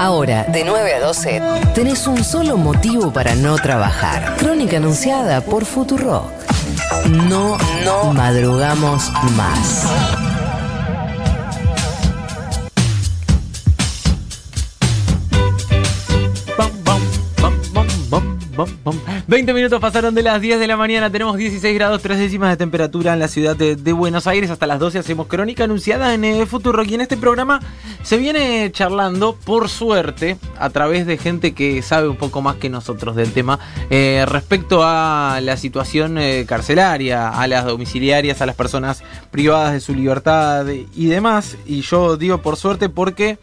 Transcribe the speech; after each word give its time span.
Ahora, 0.00 0.44
de 0.44 0.64
9 0.64 0.94
a 0.94 1.00
12, 1.00 1.42
tenés 1.74 2.06
un 2.06 2.24
solo 2.24 2.56
motivo 2.56 3.12
para 3.12 3.34
no 3.34 3.56
trabajar. 3.56 4.34
Crónica 4.38 4.78
anunciada 4.78 5.42
por 5.42 5.66
Futurock. 5.66 6.30
No, 7.06 7.58
no 7.84 8.14
madrugamos 8.14 9.12
más. 9.36 10.29
20 19.26 19.54
minutos 19.54 19.80
pasaron 19.80 20.14
de 20.14 20.22
las 20.22 20.40
10 20.40 20.58
de 20.58 20.66
la 20.66 20.76
mañana, 20.76 21.10
tenemos 21.10 21.36
16 21.36 21.74
grados 21.74 22.02
3 22.02 22.18
décimas 22.18 22.50
de 22.50 22.56
temperatura 22.56 23.12
en 23.12 23.18
la 23.18 23.28
ciudad 23.28 23.56
de, 23.56 23.92
Buenos 23.92 24.26
Aires. 24.26 24.50
Hasta 24.50 24.66
las 24.66 24.78
12 24.78 24.98
hacemos 24.98 25.26
crónica 25.26 25.64
anunciada 25.64 26.14
en 26.14 26.24
eh, 26.24 26.46
Futuro 26.46 26.82
y 26.84 26.94
en 26.94 27.00
este 27.00 27.16
programa 27.16 27.60
se 28.02 28.16
viene 28.16 28.70
charlando, 28.72 29.36
por 29.36 29.68
suerte, 29.68 30.38
a 30.58 30.70
través 30.70 31.06
de 31.06 31.18
gente 31.18 31.52
que 31.52 31.82
sabe 31.82 32.08
un 32.08 32.16
poco 32.16 32.40
más 32.42 32.56
que 32.56 32.68
nosotros 32.68 33.16
del 33.16 33.32
tema, 33.32 33.58
eh, 33.90 34.24
respecto 34.26 34.82
a 34.84 35.40
la 35.42 35.56
situación 35.56 36.18
eh, 36.18 36.44
carcelaria, 36.48 37.28
a 37.28 37.46
las 37.46 37.64
domiciliarias, 37.64 38.40
a 38.40 38.46
las 38.46 38.56
personas 38.56 39.02
privadas 39.30 39.72
de 39.72 39.80
su 39.80 39.94
libertad 39.94 40.66
y 40.66 41.06
demás. 41.06 41.56
Y 41.66 41.82
yo 41.82 42.16
digo 42.16 42.38
por 42.38 42.56
suerte 42.56 42.88
porque... 42.88 43.38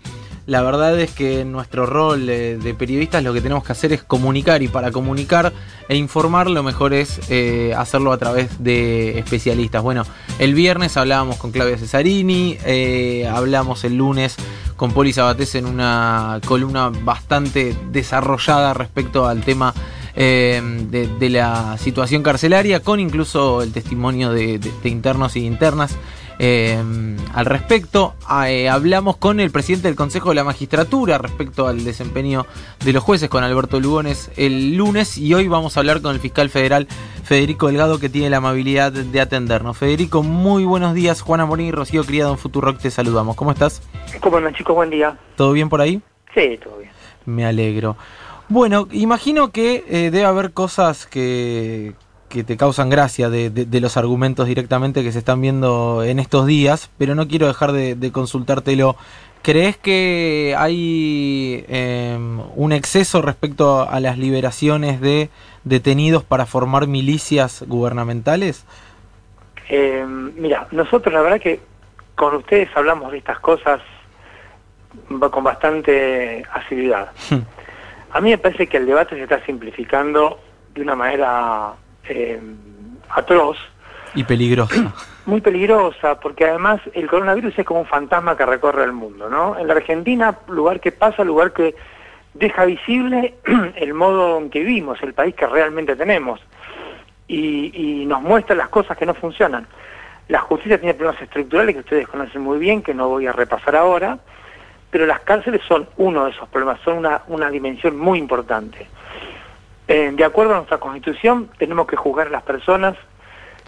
La 0.47 0.61
verdad 0.61 0.97
es 0.97 1.11
que 1.11 1.43
nuestro 1.43 1.85
rol 1.85 2.25
de, 2.25 2.75
periodistas 2.79 3.21
lo 3.21 3.33
que 3.33 3.41
tenemos 3.41 3.65
que 3.65 3.73
hacer 3.73 3.91
es 3.91 4.01
comunicar 4.01 4.63
y 4.63 4.69
para 4.69 4.93
comunicar 4.93 5.51
e 5.89 5.97
informar 5.97 6.49
lo 6.49 6.63
mejor 6.63 6.93
es 6.93 7.19
eh, 7.29 7.73
hacerlo 7.77 8.13
a 8.13 8.17
través 8.17 8.63
de 8.63 9.19
especialistas. 9.19 9.83
Bueno, 9.83 10.05
el 10.39 10.53
viernes 10.53 10.95
hablábamos 10.95 11.35
con 11.35 11.51
Claudia 11.51 11.77
Cesarini, 11.77 12.57
eh, 12.65 13.29
hablamos 13.29 13.83
el 13.83 13.97
lunes 13.97 14.37
con 14.77 14.93
Poli 14.93 15.11
Sabatés 15.11 15.53
en 15.55 15.65
una 15.65 16.39
columna 16.45 16.93
bastante 17.03 17.75
desarrollada 17.91 18.73
respecto 18.73 19.27
al 19.27 19.41
tema 19.41 19.73
eh, 20.15 20.61
de, 20.89 21.29
la 21.29 21.77
situación 21.77 22.23
carcelaria, 22.23 22.79
con 22.79 23.01
incluso 23.01 23.61
el 23.61 23.73
testimonio 23.73 24.31
de 24.31 24.61
internos 24.85 25.35
y 25.35 25.45
internas 25.45 25.97
eh, 26.39 26.77
al 27.33 27.45
respecto. 27.45 28.15
Eh, 28.45 28.69
hablamos 28.69 29.17
con 29.17 29.39
el 29.39 29.51
presidente 29.51 29.87
del 29.87 29.95
Consejo 29.95 30.29
de 30.29 30.35
la 30.35 30.43
Magistratura 30.43 31.17
respecto 31.17 31.67
al 31.67 31.83
desempeño 31.83 32.45
de 32.83 32.93
los 32.93 33.03
jueces, 33.03 33.29
con 33.29 33.43
Alberto 33.43 33.79
Lugones, 33.79 34.31
el 34.37 34.75
lunes. 34.75 35.17
Y 35.17 35.33
hoy 35.33 35.47
vamos 35.47 35.77
a 35.77 35.79
hablar 35.79 36.01
con 36.01 36.13
el 36.13 36.19
fiscal 36.19 36.49
federal 36.49 36.87
Federico 37.23 37.67
Delgado, 37.67 37.99
que 37.99 38.09
tiene 38.09 38.29
la 38.29 38.37
amabilidad 38.37 38.91
de 38.91 39.21
atendernos. 39.21 39.77
Federico, 39.77 40.23
muy 40.23 40.65
buenos 40.65 40.93
días. 40.93 41.21
Juana 41.21 41.45
Morín 41.45 41.67
y 41.67 41.71
Rocío 41.71 42.03
Criado 42.03 42.31
en 42.31 42.37
Futurock, 42.37 42.79
te 42.79 42.91
saludamos. 42.91 43.35
¿Cómo 43.35 43.51
estás? 43.51 43.81
¿Cómo 44.21 44.37
andan, 44.37 44.53
chicos? 44.53 44.75
Buen 44.75 44.89
día. 44.89 45.17
¿Todo 45.35 45.51
bien 45.51 45.69
por 45.69 45.81
ahí? 45.81 46.01
Sí, 46.33 46.59
todo 46.63 46.77
bien. 46.77 46.91
Me 47.25 47.45
alegro. 47.45 47.97
Bueno, 48.49 48.87
imagino 48.91 49.51
que 49.51 49.83
eh, 49.89 50.09
debe 50.09 50.23
haber 50.23 50.53
cosas 50.53 51.05
que, 51.05 51.93
que 52.29 52.43
te 52.43 52.57
causan 52.57 52.89
gracia 52.89 53.29
de, 53.29 53.79
los 53.79 53.97
argumentos 53.97 54.47
directamente 54.47 55.03
que 55.03 55.11
se 55.11 55.19
están 55.19 55.41
viendo 55.41 56.03
en 56.03 56.19
estos 56.19 56.45
días, 56.45 56.89
pero 56.97 57.15
no 57.15 57.27
quiero 57.27 57.47
dejar 57.47 57.71
de, 57.71 58.11
consultártelo. 58.11 58.95
¿Crees 59.43 59.77
que 59.77 60.55
hay 60.57 61.63
em, 61.69 62.41
un 62.55 62.73
exceso 62.73 63.21
respecto 63.21 63.87
a 63.89 63.99
las 63.99 64.17
liberaciones 64.17 64.99
de 64.99 65.29
detenidos 65.63 66.23
para 66.23 66.45
formar 66.45 66.87
milicias 66.87 67.63
gubernamentales? 67.67 68.65
Em, 69.69 70.33
mira, 70.35 70.67
nosotros 70.71 71.13
la 71.13 71.21
verdad 71.21 71.39
que 71.39 71.61
con 72.15 72.35
ustedes 72.35 72.69
hablamos 72.75 73.11
de 73.11 73.19
estas 73.19 73.39
cosas 73.39 73.79
con 75.31 75.43
bastante 75.43 76.43
asiduidad. 76.51 77.11
Hmm. 77.29 77.41
A 78.11 78.21
mí 78.21 78.31
me 78.31 78.37
parece 78.37 78.67
que 78.67 78.77
el 78.77 78.85
debate 78.85 79.15
se 79.15 79.23
está 79.23 79.45
simplificando 79.45 80.39
de 80.73 80.81
una 80.81 80.95
manera 80.95 81.73
eh, 82.09 82.39
atroz. 83.09 83.57
Y 84.15 84.23
peligrosa. 84.23 84.93
Muy 85.25 85.41
peligrosa, 85.41 86.19
porque 86.19 86.45
además 86.45 86.79
el 86.93 87.07
coronavirus 87.07 87.59
es 87.59 87.65
como 87.65 87.81
un 87.81 87.85
fantasma 87.85 88.37
que 88.37 88.45
recorre 88.45 88.85
el 88.85 88.93
mundo, 88.93 89.29
¿no? 89.29 89.59
En 89.59 89.67
la 89.67 89.73
Argentina, 89.73 90.37
lugar 90.47 90.79
que 90.79 90.91
pasa, 90.91 91.23
lugar 91.23 91.51
que 91.51 91.75
deja 92.33 92.65
visible 92.65 93.35
el 93.75 93.93
modo 93.93 94.37
en 94.37 94.49
que 94.49 94.59
vivimos, 94.59 95.01
el 95.01 95.13
país 95.13 95.35
que 95.35 95.47
realmente 95.47 95.95
tenemos, 95.95 96.39
y, 97.27 98.05
nos 98.07 98.21
muestra 98.21 98.55
las 98.55 98.69
cosas 98.69 98.97
que 98.97 99.05
no 99.05 99.13
funcionan. 99.13 99.67
La 100.29 100.39
justicia 100.39 100.77
tiene 100.77 100.93
problemas 100.93 101.21
estructurales 101.21 101.75
que 101.75 101.81
ustedes 101.81 102.07
conocen 102.07 102.41
muy 102.41 102.57
bien, 102.57 102.81
que 102.81 102.93
no 102.93 103.09
voy 103.09 103.27
a 103.27 103.33
repasar 103.33 103.75
ahora, 103.75 104.19
pero 104.89 105.05
las 105.05 105.19
cárceles 105.21 105.61
son 105.67 105.87
uno 105.97 106.25
de 106.25 106.31
esos 106.31 106.47
problemas, 106.49 106.79
son 106.85 106.97
una, 106.97 107.21
una 107.27 107.49
dimensión 107.49 107.97
muy 107.97 108.17
importante. 108.17 108.87
Eh, 109.87 110.11
de 110.13 110.23
acuerdo 110.23 110.53
a 110.53 110.57
nuestra 110.57 110.79
constitución, 110.79 111.49
tenemos 111.57 111.87
que 111.87 111.95
juzgar 111.95 112.27
a 112.27 112.31
las 112.31 112.43
personas, 112.43 112.95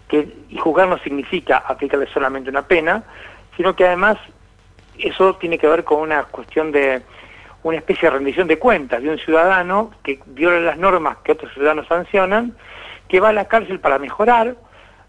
que, 0.08 0.28
y 0.50 0.58
juzgar 0.58 0.88
no 0.88 0.98
significa 1.00 1.60
aplicarles 1.60 2.10
solamente 2.10 2.50
una 2.50 2.68
pena, 2.68 3.04
sino 3.56 3.76
que 3.76 3.86
además 3.86 4.18
eso 4.98 5.36
tiene 5.36 5.58
que 5.58 5.68
ver 5.68 5.84
con 5.84 6.02
una 6.02 6.24
cuestión 6.24 6.72
de 6.72 7.02
una 7.64 7.78
especie 7.78 8.10
de 8.10 8.16
rendición 8.16 8.48
de 8.48 8.58
cuentas 8.58 9.02
de 9.02 9.10
un 9.10 9.18
ciudadano 9.18 9.92
que 10.04 10.20
viola 10.26 10.60
las 10.60 10.78
normas 10.78 11.18
que 11.24 11.34
otros 11.34 11.54
ciudadanos 11.54 11.88
sancionan, 11.88 12.56
que 13.08 13.20
va 13.20 13.30
a 13.30 13.34
la 13.34 13.48
cárcel 13.48 13.80
para 13.80 14.00
mejorar 14.00 14.56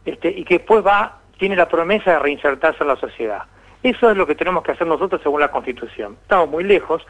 este, 0.04 0.30
y 0.30 0.44
que 0.44 0.58
después 0.58 0.84
va, 0.84 1.18
tiene 1.38 1.56
la 1.56 1.68
promesa 1.68 2.12
de 2.12 2.18
reinsertarse 2.18 2.82
en 2.82 2.88
la 2.88 2.96
sociedad. 2.96 3.42
Eso 3.82 4.10
es 4.10 4.16
lo 4.16 4.26
que 4.26 4.34
tenemos 4.34 4.62
que 4.62 4.72
hacer 4.72 4.86
nosotros 4.86 5.22
según 5.22 5.40
la 5.40 5.50
Constitución. 5.50 6.16
Estamos 6.22 6.50
muy 6.50 6.64
lejos. 6.64 7.06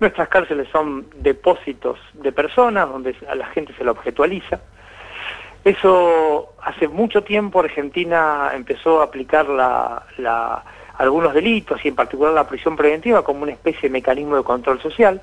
Nuestras 0.00 0.28
cárceles 0.28 0.68
son 0.72 1.06
depósitos 1.16 1.98
de 2.14 2.32
personas 2.32 2.88
donde 2.88 3.14
a 3.28 3.34
la 3.36 3.46
gente 3.46 3.72
se 3.74 3.84
la 3.84 3.92
objetualiza. 3.92 4.60
Eso 5.64 6.54
hace 6.62 6.88
mucho 6.88 7.22
tiempo 7.22 7.60
Argentina 7.60 8.50
empezó 8.54 9.00
a 9.00 9.04
aplicar 9.04 9.46
algunos 10.98 11.34
delitos 11.34 11.84
y 11.84 11.88
en 11.88 11.94
particular 11.94 12.32
la 12.32 12.48
prisión 12.48 12.74
preventiva 12.74 13.22
como 13.22 13.42
una 13.42 13.52
especie 13.52 13.82
de 13.82 13.90
mecanismo 13.90 14.36
de 14.36 14.42
control 14.42 14.80
social. 14.80 15.20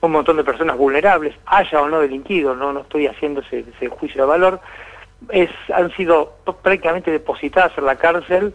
Un 0.00 0.12
montón 0.12 0.36
de 0.36 0.44
personas 0.44 0.76
vulnerables, 0.76 1.34
haya 1.46 1.80
o 1.80 1.88
no 1.88 2.00
delinquido, 2.00 2.54
no, 2.56 2.72
no 2.72 2.80
estoy 2.80 3.06
haciendo 3.06 3.40
ese, 3.40 3.88
juicio 3.88 4.22
de 4.22 4.28
valor, 4.28 4.60
es, 5.28 5.50
han 5.72 5.92
sido 5.92 6.36
prácticamente 6.62 7.10
depositadas 7.10 7.76
en 7.76 7.86
la 7.86 7.96
cárcel 7.96 8.54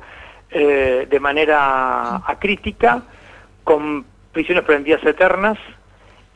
eh, 0.51 1.07
de 1.09 1.19
manera 1.19 2.17
acrítica, 2.17 3.03
con 3.63 4.05
prisiones 4.31 4.63
preventivas 4.63 5.03
eternas, 5.03 5.57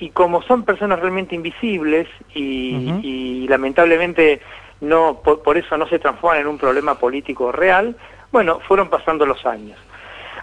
y 0.01 0.09
como 0.09 0.41
son 0.41 0.63
personas 0.63 0.99
realmente 0.99 1.35
invisibles 1.35 2.07
y, 2.33 3.45
lamentablemente 3.47 4.41
no 4.81 5.21
por, 5.21 5.57
eso 5.57 5.77
no 5.77 5.87
se 5.87 5.99
transforman 5.99 6.41
en 6.41 6.47
un 6.47 6.57
problema 6.57 6.95
político 6.95 7.51
real, 7.51 7.95
bueno, 8.31 8.59
fueron 8.61 8.89
pasando 8.89 9.25
los 9.25 9.45
años. 9.45 9.77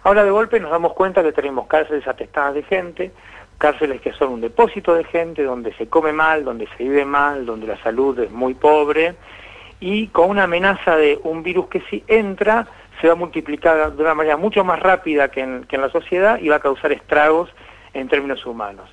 Ahora 0.05 0.23
de 0.23 0.31
golpe 0.31 0.61
nos 0.61 0.71
damos 0.71 0.93
cuenta 0.93 1.25
que 1.25 1.33
tenemos 1.33 1.67
cárceles 1.67 2.07
atestadas 2.07 2.55
de 2.55 2.63
gente, 2.63 3.11
cárceles 3.59 4.01
que 4.01 4.13
son 4.13 4.35
un 4.35 4.41
depósito 4.41 4.95
de 4.95 5.03
gente, 5.05 5.43
donde 5.43 5.73
se 5.75 5.89
come 5.89 6.13
mal, 6.13 6.45
donde 6.45 6.69
se 6.77 6.85
vive 6.85 7.05
mal, 7.05 7.45
donde 7.45 7.67
la 7.67 7.83
salud 7.83 8.17
es 8.21 8.31
muy 8.31 8.55
pobre, 8.55 9.17
y 9.81 10.07
con 10.09 10.31
una 10.31 10.45
amenaza 10.45 10.97
de 10.97 11.19
un 11.25 11.43
virus 11.43 11.67
que 11.67 11.81
si 11.91 12.05
entra 12.07 12.69
se 13.01 13.07
va 13.07 13.13
a 13.13 13.17
multiplicar 13.17 13.93
de 13.93 14.03
una 14.03 14.15
manera 14.15 14.37
mucho 14.37 14.65
más 14.65 14.81
rápida 14.81 15.29
que 15.29 15.41
en, 15.41 15.67
la 15.71 15.91
sociedad 15.91 16.39
y 16.41 16.49
va 16.49 16.57
a 16.57 16.61
causar 16.61 16.93
estragos 16.93 17.51
en 17.95 18.09
términos 18.09 18.45
humanos. 18.45 18.91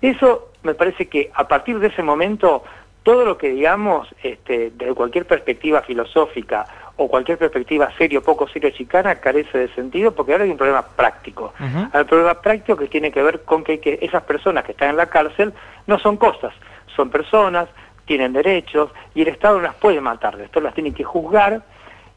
Eso 0.00 0.52
me 0.62 0.74
parece 0.74 1.08
que 1.08 1.30
a 1.34 1.48
partir 1.48 1.78
de 1.78 1.88
ese 1.88 2.02
momento 2.02 2.64
todo 3.02 3.24
lo 3.24 3.38
que 3.38 3.50
digamos 3.50 4.08
este, 4.22 4.72
desde 4.74 4.94
cualquier 4.94 5.26
perspectiva 5.26 5.82
filosófica 5.82 6.66
o 6.96 7.08
cualquier 7.08 7.38
perspectiva 7.38 7.90
serio, 7.96 8.22
poco 8.22 8.46
serio, 8.48 8.70
chicana, 8.70 9.16
carece 9.16 9.56
de 9.56 9.68
sentido 9.74 10.12
porque 10.12 10.32
ahora 10.32 10.44
hay 10.44 10.50
un 10.50 10.58
problema 10.58 10.82
práctico. 10.82 11.54
Hay 11.58 12.00
un 12.00 12.06
problema 12.06 12.34
práctico 12.40 12.76
que 12.76 12.88
tiene 12.88 13.10
que 13.10 13.22
ver 13.22 13.42
con 13.42 13.64
que, 13.64 13.80
que, 13.80 13.98
esas 14.02 14.22
personas 14.24 14.64
que 14.64 14.72
están 14.72 14.90
en 14.90 14.96
la 14.96 15.06
cárcel 15.06 15.54
no 15.86 15.98
son 15.98 16.18
cosas, 16.18 16.52
son 16.94 17.08
personas, 17.08 17.68
tienen 18.04 18.32
derechos 18.32 18.90
y 19.14 19.22
el 19.22 19.28
Estado 19.28 19.56
no 19.56 19.62
las 19.62 19.74
puede 19.76 20.00
matar, 20.00 20.38
esto 20.40 20.60
las 20.60 20.74
tiene 20.74 20.92
que 20.92 21.04
juzgar 21.04 21.62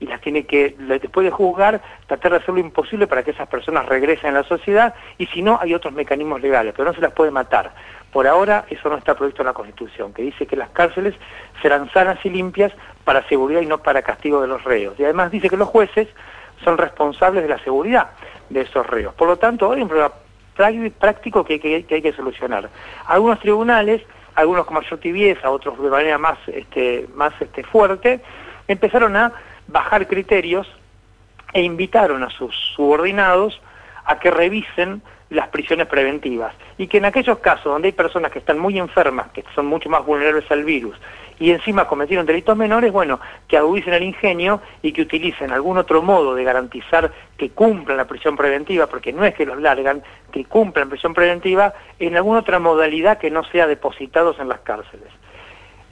y 0.04 0.08
las 0.08 0.20
tiene 0.20 0.46
que, 0.46 0.76
después 0.78 1.24
de 1.24 1.32
juzgar, 1.32 1.82
tratar 2.08 2.32
de 2.32 2.38
hacer 2.40 2.54
lo 2.54 2.60
imposible 2.60 3.08
para 3.08 3.24
que 3.24 3.32
esas 3.32 3.48
personas 3.48 3.86
regresen 3.86 4.32
a 4.32 4.40
la 4.40 4.44
sociedad 4.44 4.94
y 5.18 5.28
si 5.28 5.42
no, 5.42 5.58
hay 5.62 5.74
otros 5.74 5.94
mecanismos 5.94 6.42
legales, 6.42 6.74
pero 6.76 6.90
no 6.90 6.94
se 6.94 7.00
las 7.00 7.14
puede 7.14 7.32
matar. 7.32 7.72
Por 8.12 8.28
ahora 8.28 8.66
eso 8.70 8.90
no 8.90 8.98
está 8.98 9.16
previsto 9.16 9.42
en 9.42 9.48
la 9.48 9.54
Constitución, 9.54 10.14
que 10.14 10.24
dice 10.24 10.46
que 10.46 10.58
las 10.58 10.70
cárceles 10.72 11.16
serán 11.62 11.90
sanas 11.92 12.20
y 12.26 12.30
limpias 12.30 12.74
para 13.06 13.26
seguridad 13.30 13.62
y 13.62 13.66
no 13.66 13.78
para 13.78 14.02
castigo 14.02 14.42
de 14.42 14.48
los 14.48 14.62
reos. 14.66 15.00
Y 15.00 15.06
además 15.06 15.32
dice 15.32 15.50
que 15.50 15.56
los 15.56 15.70
jueces 15.70 16.10
son 16.66 16.78
responsables 16.78 17.44
de 17.44 17.50
la 17.50 17.60
seguridad 17.60 18.12
de 18.50 18.62
esos 18.62 18.86
reos. 18.86 19.14
Por 19.14 19.30
lo 19.30 19.38
tanto, 19.38 19.72
hay 19.72 19.82
un 19.84 19.88
problema 19.88 20.14
práctico 21.00 21.46
que, 21.46 21.62
que 21.62 21.86
hay 21.90 22.02
que 22.02 22.14
solucionar. 22.14 22.70
Algunos 23.08 23.40
tribunales, 23.40 24.02
algunos 24.36 24.66
con 24.66 24.76
mayor 24.76 25.00
tibieza, 25.00 25.50
otros 25.50 25.82
de 25.82 25.90
manera 25.90 26.18
más, 26.18 26.38
este, 26.48 27.08
más 27.16 27.34
este, 27.40 27.64
fuerte, 27.64 28.20
empezaron 28.68 29.16
a 29.16 29.34
bajar 29.68 30.07
criterios 30.07 30.68
e 31.54 31.62
invitaron 31.62 32.24
a 32.24 32.30
sus 32.30 32.56
subordinados 32.75 33.62
a 34.06 34.19
que 34.19 34.31
revisen 34.31 35.01
las 35.30 35.48
prisiones 35.50 35.88
preventivas. 35.88 36.54
Y 36.77 36.88
que 36.88 36.98
en 36.98 37.06
aquellos 37.06 37.39
casos 37.39 37.65
donde 37.65 37.88
hay 37.88 37.92
personas 37.92 38.31
que 38.31 38.39
están 38.39 38.60
muy 38.60 38.77
enfermas, 38.77 39.30
que 39.31 39.44
son 39.56 39.65
mucho 39.65 39.89
más 39.89 40.06
vulnerables 40.06 40.50
al 40.51 40.63
virus, 40.63 40.95
y 41.39 41.51
encima 41.51 41.88
cometieron 41.88 42.25
delitos 42.25 42.56
menores, 42.56 42.92
bueno, 42.92 43.19
que 43.48 43.57
agudicen 43.57 43.94
el 43.94 44.04
ingenio 44.04 44.62
y 44.81 44.94
que 44.94 45.01
utilicen 45.01 45.51
algún 45.51 45.77
otro 45.77 46.01
modo 46.01 46.36
de 46.36 46.44
garantizar 46.44 47.12
que 47.38 47.50
cumplan 47.50 47.98
la 47.98 48.06
prisión 48.06 48.38
preventiva, 48.38 48.88
porque 48.88 49.12
no 49.12 49.25
es 49.25 49.33
que 49.33 49.45
los 49.45 49.59
largan, 49.59 50.04
que 50.31 50.45
cumplan 50.45 50.89
prisión 50.89 51.13
preventiva 51.13 51.74
en 52.00 52.16
alguna 52.16 52.39
otra 52.39 52.59
modalidad 52.59 53.18
que 53.18 53.31
no 53.31 53.44
sea 53.45 53.68
depositados 53.68 54.39
en 54.39 54.50
las 54.50 54.59
cárceles. 54.59 55.09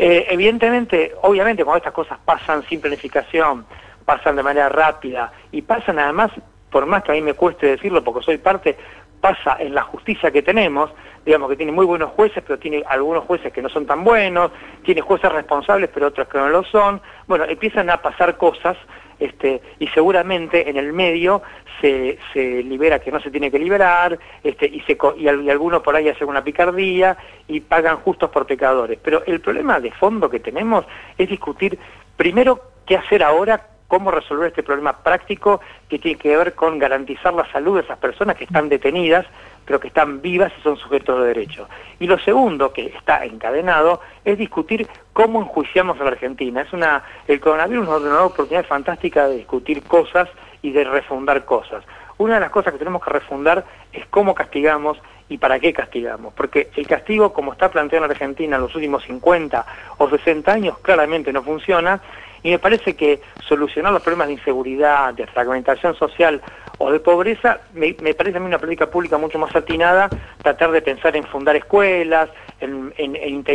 Eh, 0.03 0.25
evidentemente, 0.31 1.13
obviamente, 1.21 1.63
cuando 1.63 1.77
estas 1.77 1.93
cosas 1.93 2.17
pasan 2.25 2.63
sin 2.63 2.81
planificación, 2.81 3.67
pasan 4.03 4.35
de 4.35 4.41
manera 4.41 4.67
rápida 4.67 5.31
y 5.51 5.61
pasan 5.61 5.99
además, 5.99 6.31
por 6.71 6.87
más 6.87 7.03
que 7.03 7.11
a 7.11 7.13
mí 7.13 7.21
me 7.21 7.35
cueste 7.35 7.67
decirlo 7.67 8.03
porque 8.03 8.25
soy 8.25 8.39
parte, 8.39 8.75
pasa 9.19 9.57
en 9.59 9.75
la 9.75 9.83
justicia 9.83 10.31
que 10.31 10.41
tenemos, 10.41 10.89
digamos 11.23 11.51
que 11.51 11.55
tiene 11.55 11.71
muy 11.71 11.85
buenos 11.85 12.09
jueces, 12.13 12.41
pero 12.41 12.57
tiene 12.57 12.83
algunos 12.87 13.25
jueces 13.25 13.53
que 13.53 13.61
no 13.61 13.69
son 13.69 13.85
tan 13.85 14.03
buenos, 14.03 14.49
tiene 14.83 15.01
jueces 15.01 15.31
responsables, 15.31 15.91
pero 15.93 16.07
otros 16.07 16.27
que 16.27 16.39
no 16.39 16.49
lo 16.49 16.63
son. 16.63 16.99
Bueno, 17.27 17.45
empiezan 17.45 17.91
a 17.91 17.97
pasar 17.97 18.37
cosas 18.37 18.77
este, 19.21 19.61
y 19.77 19.87
seguramente 19.89 20.67
en 20.67 20.77
el 20.77 20.93
medio 20.93 21.43
se, 21.79 22.17
se, 22.33 22.63
libera 22.63 22.97
que 22.97 23.11
no 23.11 23.21
se 23.21 23.29
tiene 23.29 23.51
que 23.51 23.59
liberar, 23.59 24.17
este, 24.43 24.65
y, 24.65 24.79
se, 24.81 24.97
y, 25.17 25.27
algunos 25.27 25.83
por 25.83 25.95
ahí 25.95 26.09
hacen 26.09 26.27
una 26.27 26.43
picardía 26.43 27.15
y 27.47 27.59
pagan 27.59 27.97
justos 27.97 28.31
por 28.31 28.47
pecadores. 28.47 28.97
Pero 29.01 29.23
el 29.27 29.39
problema 29.39 29.79
de 29.79 29.91
fondo 29.91 30.27
que 30.27 30.39
tenemos 30.39 30.85
es 31.19 31.29
discutir 31.29 31.77
primero 32.17 32.61
qué 32.87 32.97
hacer 32.97 33.21
ahora 33.21 33.67
cómo 33.91 34.09
resolver 34.09 34.47
este 34.47 34.63
problema 34.63 35.03
práctico 35.03 35.59
que 35.89 35.99
tiene 35.99 36.17
que 36.17 36.37
ver 36.37 36.55
con 36.55 36.79
garantizar 36.79 37.33
la 37.33 37.45
salud 37.51 37.75
de 37.75 37.83
esas 37.83 37.97
personas 37.97 38.37
que 38.37 38.45
están 38.45 38.69
detenidas, 38.69 39.25
pero 39.65 39.81
que 39.81 39.89
están 39.89 40.21
vivas 40.21 40.49
y 40.57 40.61
son 40.61 40.77
sujetos 40.77 41.19
de 41.19 41.27
derecho. 41.27 41.67
Y 41.99 42.07
lo 42.07 42.17
segundo, 42.17 42.71
que 42.71 42.85
está 42.85 43.25
encadenado, 43.25 43.99
es 44.23 44.37
discutir 44.37 44.87
cómo 45.11 45.41
enjuiciamos 45.41 45.99
a 45.99 46.05
la 46.05 46.11
Argentina. 46.11 46.61
Es 46.61 46.71
una, 46.71 47.03
el 47.27 47.41
coronavirus 47.41 47.85
nos 47.85 48.01
da 48.01 48.09
una 48.11 48.23
oportunidad 48.23 48.65
fantástica 48.65 49.27
de 49.27 49.35
discutir 49.35 49.83
cosas 49.83 50.29
y 50.61 50.71
de 50.71 50.85
refundar 50.85 51.43
cosas. 51.43 51.83
Una 52.17 52.35
de 52.35 52.39
las 52.39 52.51
cosas 52.51 52.71
que 52.71 52.79
tenemos 52.79 53.03
que 53.03 53.09
refundar 53.09 53.65
es 53.91 54.05
cómo 54.05 54.33
castigamos 54.33 54.99
y 55.27 55.37
para 55.37 55.59
qué 55.59 55.73
castigamos. 55.73 56.33
Porque 56.33 56.69
el 56.77 56.87
castigo, 56.87 57.33
como 57.33 57.51
está 57.51 57.69
planteado 57.69 58.05
en 58.05 58.11
Argentina 58.11 58.55
en 58.55 58.61
los 58.61 58.73
últimos 58.73 59.03
50 59.03 59.65
o 59.97 60.09
60 60.09 60.49
años, 60.49 60.77
claramente 60.79 61.33
no 61.33 61.43
funciona 61.43 62.01
y 62.43 62.51
me 62.51 62.59
parece 62.59 62.95
que 62.95 63.21
solucionar 63.47 63.93
los 63.93 64.01
problemas 64.01 64.27
de 64.27 64.33
inseguridad, 64.33 65.13
de 65.13 65.27
fragmentación 65.27 65.95
social 65.95 66.41
o 66.77 66.91
de 66.91 66.99
pobreza, 66.99 67.61
me, 67.73 67.93
parece 67.93 68.37
a 68.37 68.39
mí 68.39 68.47
una 68.47 68.57
política 68.57 68.89
pública 68.89 69.17
mucho 69.17 69.37
más 69.37 69.55
atinada, 69.55 70.09
tratar 70.41 70.71
de 70.71 70.81
pensar 70.81 71.15
en 71.15 71.23
fundar 71.25 71.55
escuelas, 71.55 72.29
en, 72.59 72.93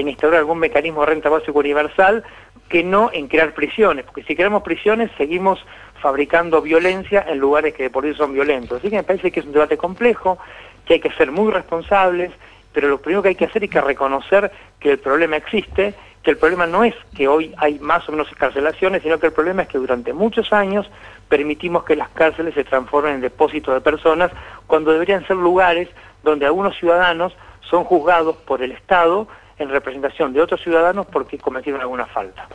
instaurar 0.08 0.40
algún 0.40 0.58
mecanismo 0.58 1.00
de 1.00 1.06
renta 1.06 1.28
básica 1.28 1.58
universal, 1.58 2.22
que 2.68 2.84
no 2.84 3.10
en 3.12 3.28
crear 3.28 3.54
prisiones, 3.54 4.04
porque 4.04 4.22
si 4.24 4.34
creamos 4.34 4.62
prisiones 4.62 5.10
seguimos 5.16 5.64
fabricando 6.00 6.62
violencia 6.62 7.24
en 7.28 7.38
lugares 7.38 7.74
que 7.74 7.90
por 7.90 8.06
eso 8.06 8.18
son 8.18 8.34
violentos. 8.34 8.78
Así 8.78 8.90
que 8.90 8.96
me 8.96 9.02
parece 9.02 9.30
que 9.30 9.40
es 9.40 9.46
un 9.46 9.52
debate 9.52 9.76
complejo, 9.76 10.38
que 10.84 10.94
hay 10.94 11.00
que 11.00 11.10
ser 11.12 11.32
muy 11.32 11.52
responsables, 11.52 12.30
pero 12.72 12.88
lo 12.88 12.98
primero 12.98 13.22
que 13.22 13.30
hay 13.30 13.34
que 13.34 13.46
hacer 13.46 13.64
es 13.64 13.70
que 13.70 13.80
reconocer 13.80 14.52
que 14.78 14.92
el 14.92 14.98
problema 14.98 15.36
existe 15.36 15.94
que 16.26 16.32
el 16.32 16.38
problema 16.38 16.67
no 16.67 16.82
es 16.82 16.93
que 17.14 17.28
hoy 17.28 17.55
hay 17.56 17.78
más 17.78 18.08
o 18.08 18.11
menos 18.11 18.26
escarcelaciones, 18.32 19.00
sino 19.05 19.20
que 19.20 19.28
el 19.28 19.32
problema 19.32 19.62
es 19.62 19.69
que 19.69 19.78
durante 19.78 20.12
muchos 20.12 20.52
años 20.52 20.84
permitimos 21.28 21.84
que 21.84 21.94
las 21.94 22.08
cárceles 22.08 22.52
se 22.55 22.64
transformen 22.64 23.14
en 23.14 23.20
depósitos 23.20 23.73
de 23.73 23.81
personas 23.81 24.32
cuando 24.67 24.90
deberían 24.90 25.25
ser 25.28 25.37
lugares 25.37 25.88
donde 26.25 26.44
algunos 26.44 26.76
ciudadanos 26.76 27.32
son 27.70 27.84
juzgados 27.84 28.34
por 28.38 28.61
el 28.61 28.73
Estado 28.73 29.28
en 29.56 29.69
representación 29.69 30.32
de 30.32 30.43
otros 30.43 30.61
ciudadanos 30.62 31.06
porque 31.06 31.38
cometieron 31.38 31.81
alguna 31.81 32.06
falta. 32.06 32.49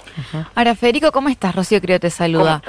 Ahora, 0.53 0.75
Federico, 0.75 1.13
¿cómo 1.13 1.29
estás? 1.29 1.55
Rocío 1.55 1.79
Creo 1.79 1.97
te 1.97 2.09
saluda. 2.09 2.61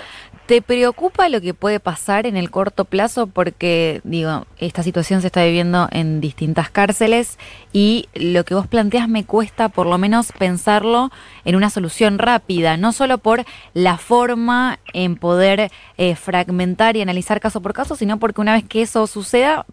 ¿Te 0.46 0.60
preocupa 0.60 1.28
lo 1.28 1.40
que 1.40 1.54
puede 1.54 1.78
pasar 1.78 2.26
en 2.26 2.36
el 2.36 2.50
corto 2.50 2.84
plazo? 2.84 3.28
Porque, 3.28 4.00
digo, 4.02 4.46
esta 4.58 4.82
situación 4.82 5.20
se 5.20 5.28
está 5.28 5.44
viviendo 5.44 5.88
en 5.92 6.20
distintas 6.20 6.68
cárceles 6.68 7.38
y 7.72 8.08
lo 8.14 8.44
que 8.44 8.54
vos 8.54 8.66
planteas 8.66 9.08
me 9.08 9.24
cuesta 9.24 9.68
por 9.68 9.86
lo 9.86 9.98
menos 9.98 10.32
pensarlo 10.32 11.10
en 11.44 11.54
una 11.54 11.70
solución 11.70 12.18
rápida, 12.18 12.76
no 12.76 12.92
solo 12.92 13.18
por 13.18 13.44
la 13.72 13.98
forma 13.98 14.80
en 14.92 15.14
poder 15.14 15.70
eh, 15.96 16.16
fragmentar 16.16 16.96
y 16.96 17.02
analizar 17.02 17.40
caso 17.40 17.62
por 17.62 17.72
caso, 17.72 17.94
sino 17.94 18.18
porque 18.18 18.40
una 18.40 18.54
vez 18.54 18.64
que 18.64 18.82
eso 18.82 19.06
suceda, 19.06 19.64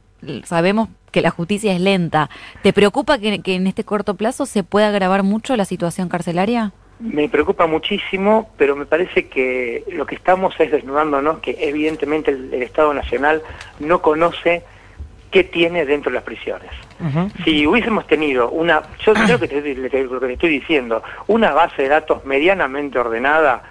sabemos 0.43 0.89
que 1.11 1.21
la 1.21 1.31
justicia 1.31 1.73
es 1.73 1.81
lenta. 1.81 2.29
¿Te 2.61 2.73
preocupa 2.73 3.17
que, 3.17 3.41
en 3.43 3.67
este 3.67 3.83
corto 3.83 4.13
plazo 4.13 4.45
se 4.45 4.63
pueda 4.63 4.89
agravar 4.89 5.23
mucho 5.23 5.55
la 5.55 5.65
situación 5.65 6.09
carcelaria? 6.09 6.73
Me 6.99 7.29
preocupa 7.29 7.65
muchísimo, 7.65 8.49
pero 8.57 8.75
me 8.75 8.85
parece 8.85 9.27
que 9.27 9.85
lo 9.91 10.05
que 10.05 10.15
estamos 10.15 10.53
es 10.59 10.69
desnudándonos 10.69 11.39
que 11.39 11.55
evidentemente 11.59 12.31
el, 12.31 12.61
Estado 12.61 12.93
Nacional 12.93 13.41
no 13.79 14.01
conoce 14.01 14.63
qué 15.31 15.45
tiene 15.45 15.85
dentro 15.85 16.11
de 16.11 16.15
las 16.15 16.23
prisiones. 16.23 16.71
Si 17.45 17.65
hubiésemos 17.65 18.05
tenido 18.07 18.49
una, 18.49 18.81
yo 19.05 19.13
creo 19.13 19.39
que 19.39 19.47
te, 19.47 19.75
lo 19.75 20.19
que 20.19 20.27
te 20.27 20.33
estoy 20.33 20.49
diciendo, 20.49 21.01
una 21.27 21.53
base 21.53 21.83
de 21.83 21.87
datos 21.87 22.25
medianamente 22.25 22.99
ordenada, 22.99 23.63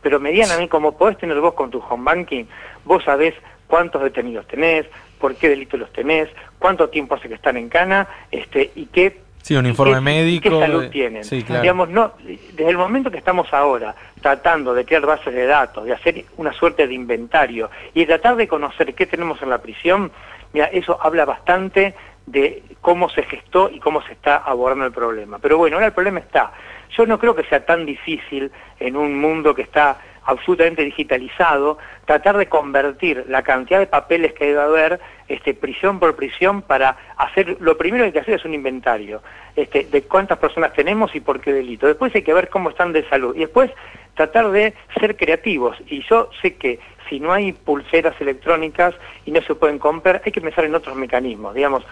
pero 0.00 0.20
medianamente 0.20 0.68
como 0.68 0.96
podés 0.96 1.18
tener 1.18 1.40
vos 1.40 1.54
con 1.54 1.70
tu 1.70 1.78
home 1.80 2.04
banking, 2.04 2.44
vos 2.84 3.02
sabés 3.02 3.34
cuántos 3.66 4.02
detenidos 4.02 4.46
tenés, 4.46 4.86
por 5.18 5.34
qué 5.34 5.48
delitos 5.48 5.80
los 5.80 5.92
tenés, 5.92 6.28
cuánto 6.60 6.88
tiempo 6.88 7.16
hace 7.16 7.28
que 7.28 7.34
están 7.34 7.56
en 7.56 7.68
cana, 7.68 8.06
este, 8.30 8.70
y 8.76 8.86
qué 8.86 9.25
Sí, 9.46 9.54
un 9.54 9.64
informe 9.64 10.00
médico. 10.00 10.58
¿Qué 10.58 10.58
salud 10.58 10.90
tienen? 10.90 11.22
Digamos, 11.22 11.88
no, 11.88 12.14
desde 12.24 12.68
el 12.68 12.76
momento 12.76 13.12
que 13.12 13.18
estamos 13.18 13.46
ahora 13.54 13.94
tratando 14.20 14.74
de 14.74 14.84
crear 14.84 15.06
bases 15.06 15.32
de 15.32 15.46
datos, 15.46 15.84
de 15.84 15.92
hacer 15.92 16.24
una 16.36 16.52
suerte 16.52 16.88
de 16.88 16.92
inventario 16.92 17.70
y 17.94 18.00
de 18.00 18.06
tratar 18.06 18.34
de 18.34 18.48
conocer 18.48 18.92
qué 18.92 19.06
tenemos 19.06 19.40
en 19.42 19.50
la 19.50 19.58
prisión, 19.58 20.10
mira, 20.52 20.66
eso 20.66 20.98
habla 21.00 21.24
bastante 21.24 21.94
de 22.26 22.60
cómo 22.80 23.08
se 23.08 23.22
gestó 23.22 23.70
y 23.70 23.78
cómo 23.78 24.02
se 24.02 24.14
está 24.14 24.38
abordando 24.38 24.84
el 24.84 24.90
problema. 24.90 25.38
Pero 25.38 25.58
bueno, 25.58 25.76
ahora 25.76 25.86
el 25.86 25.92
problema 25.92 26.18
está. 26.18 26.50
Yo 26.96 27.06
no 27.06 27.16
creo 27.16 27.36
que 27.36 27.44
sea 27.44 27.64
tan 27.64 27.86
difícil 27.86 28.50
en 28.80 28.96
un 28.96 29.16
mundo 29.20 29.54
que 29.54 29.62
está 29.62 30.00
absolutamente 30.26 30.84
digitalizado, 30.84 31.78
tratar 32.04 32.36
de 32.36 32.46
convertir 32.46 33.24
la 33.28 33.42
cantidad 33.42 33.78
de 33.78 33.86
papeles 33.86 34.32
que 34.34 34.46
debe 34.46 34.60
haber, 34.60 35.00
este, 35.28 35.54
prisión 35.54 35.98
por 35.98 36.16
prisión, 36.16 36.62
para 36.62 36.96
hacer, 37.16 37.56
lo 37.60 37.78
primero 37.78 38.02
que 38.02 38.06
hay 38.06 38.12
que 38.12 38.20
hacer 38.20 38.34
es 38.34 38.44
un 38.44 38.54
inventario 38.54 39.22
este, 39.54 39.84
de 39.84 40.02
cuántas 40.02 40.38
personas 40.38 40.72
tenemos 40.72 41.14
y 41.14 41.20
por 41.20 41.40
qué 41.40 41.52
delito. 41.52 41.86
Después 41.86 42.14
hay 42.14 42.22
que 42.22 42.34
ver 42.34 42.48
cómo 42.48 42.70
están 42.70 42.92
de 42.92 43.08
salud. 43.08 43.34
Y 43.34 43.40
después 43.40 43.70
tratar 44.14 44.50
de 44.50 44.74
ser 44.98 45.16
creativos. 45.16 45.76
Y 45.88 46.02
yo 46.08 46.30
sé 46.42 46.56
que 46.56 46.80
si 47.08 47.20
no 47.20 47.32
hay 47.32 47.52
pulseras 47.52 48.20
electrónicas 48.20 48.94
y 49.24 49.30
no 49.30 49.40
se 49.42 49.54
pueden 49.54 49.78
comprar, 49.78 50.22
hay 50.24 50.32
que 50.32 50.40
pensar 50.40 50.64
en 50.64 50.74
otros 50.74 50.96
mecanismos. 50.96 51.54
Digamos, 51.54 51.84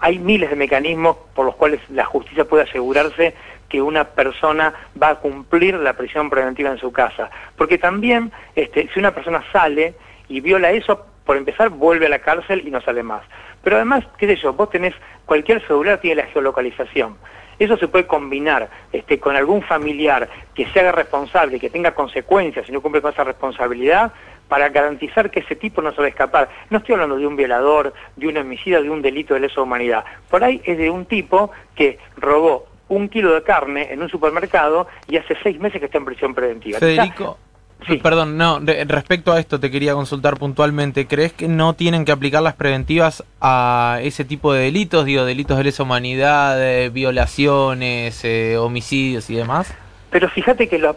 hay 0.00 0.18
miles 0.18 0.50
de 0.50 0.56
mecanismos 0.56 1.16
por 1.34 1.46
los 1.46 1.56
cuales 1.56 1.80
la 1.90 2.04
justicia 2.04 2.44
puede 2.44 2.64
asegurarse 2.64 3.34
que 3.72 3.80
una 3.80 4.04
persona 4.04 4.74
va 5.02 5.08
a 5.08 5.14
cumplir 5.14 5.76
la 5.76 5.94
prisión 5.94 6.28
preventiva 6.28 6.68
en 6.68 6.76
su 6.76 6.92
casa. 6.92 7.30
Porque 7.56 7.78
también, 7.78 8.30
este, 8.54 8.90
si 8.92 9.00
una 9.00 9.14
persona 9.14 9.42
sale 9.50 9.94
y 10.28 10.42
viola 10.42 10.72
eso, 10.72 11.06
por 11.24 11.38
empezar, 11.38 11.70
vuelve 11.70 12.04
a 12.04 12.10
la 12.10 12.18
cárcel 12.18 12.64
y 12.66 12.70
no 12.70 12.82
sale 12.82 13.02
más. 13.02 13.22
Pero 13.64 13.76
además, 13.76 14.04
qué 14.18 14.26
sé 14.26 14.36
yo, 14.36 14.52
vos 14.52 14.68
tenés, 14.68 14.92
cualquier 15.24 15.66
celular 15.66 16.02
tiene 16.02 16.20
la 16.22 16.28
geolocalización. 16.28 17.16
Eso 17.58 17.78
se 17.78 17.88
puede 17.88 18.06
combinar 18.06 18.68
este, 18.92 19.18
con 19.18 19.36
algún 19.36 19.62
familiar 19.62 20.28
que 20.54 20.66
se 20.66 20.80
haga 20.80 20.92
responsable, 20.92 21.58
que 21.58 21.70
tenga 21.70 21.94
consecuencias 21.94 22.66
si 22.66 22.72
no 22.72 22.82
cumple 22.82 23.00
con 23.00 23.12
esa 23.12 23.24
responsabilidad, 23.24 24.12
para 24.48 24.68
garantizar 24.68 25.30
que 25.30 25.40
ese 25.40 25.56
tipo 25.56 25.80
no 25.80 25.92
se 25.92 25.98
va 26.02 26.04
a 26.04 26.10
escapar. 26.10 26.50
No 26.68 26.76
estoy 26.76 26.92
hablando 26.92 27.16
de 27.16 27.26
un 27.26 27.36
violador, 27.36 27.94
de 28.16 28.28
un 28.28 28.36
homicida, 28.36 28.82
de 28.82 28.90
un 28.90 29.00
delito 29.00 29.32
de 29.32 29.40
lesa 29.40 29.62
humanidad. 29.62 30.04
Por 30.28 30.44
ahí 30.44 30.60
es 30.66 30.76
de 30.76 30.90
un 30.90 31.06
tipo 31.06 31.50
que 31.74 31.98
robó 32.18 32.66
un 32.92 33.08
kilo 33.08 33.32
de 33.34 33.42
carne 33.42 33.88
en 33.90 34.02
un 34.02 34.08
supermercado 34.08 34.86
y 35.08 35.16
hace 35.16 35.36
seis 35.42 35.58
meses 35.58 35.80
que 35.80 35.86
está 35.86 35.98
en 35.98 36.04
prisión 36.04 36.34
preventiva. 36.34 36.78
Federico, 36.78 37.38
perdón, 38.02 38.36
no, 38.36 38.60
respecto 38.86 39.32
a 39.32 39.40
esto 39.40 39.58
te 39.58 39.70
quería 39.70 39.94
consultar 39.94 40.36
puntualmente. 40.36 41.06
¿Crees 41.06 41.32
que 41.32 41.48
no 41.48 41.74
tienen 41.74 42.04
que 42.04 42.12
aplicar 42.12 42.42
las 42.42 42.54
preventivas 42.54 43.24
a 43.40 43.98
ese 44.02 44.24
tipo 44.24 44.52
de 44.52 44.64
delitos? 44.64 45.04
Digo, 45.04 45.24
delitos 45.24 45.56
de 45.56 45.64
lesa 45.64 45.82
humanidad, 45.82 46.90
violaciones, 46.90 48.24
eh, 48.24 48.56
homicidios 48.58 49.30
y 49.30 49.36
demás. 49.36 49.74
Pero 50.10 50.28
fíjate 50.28 50.68
que 50.68 50.78
los 50.78 50.96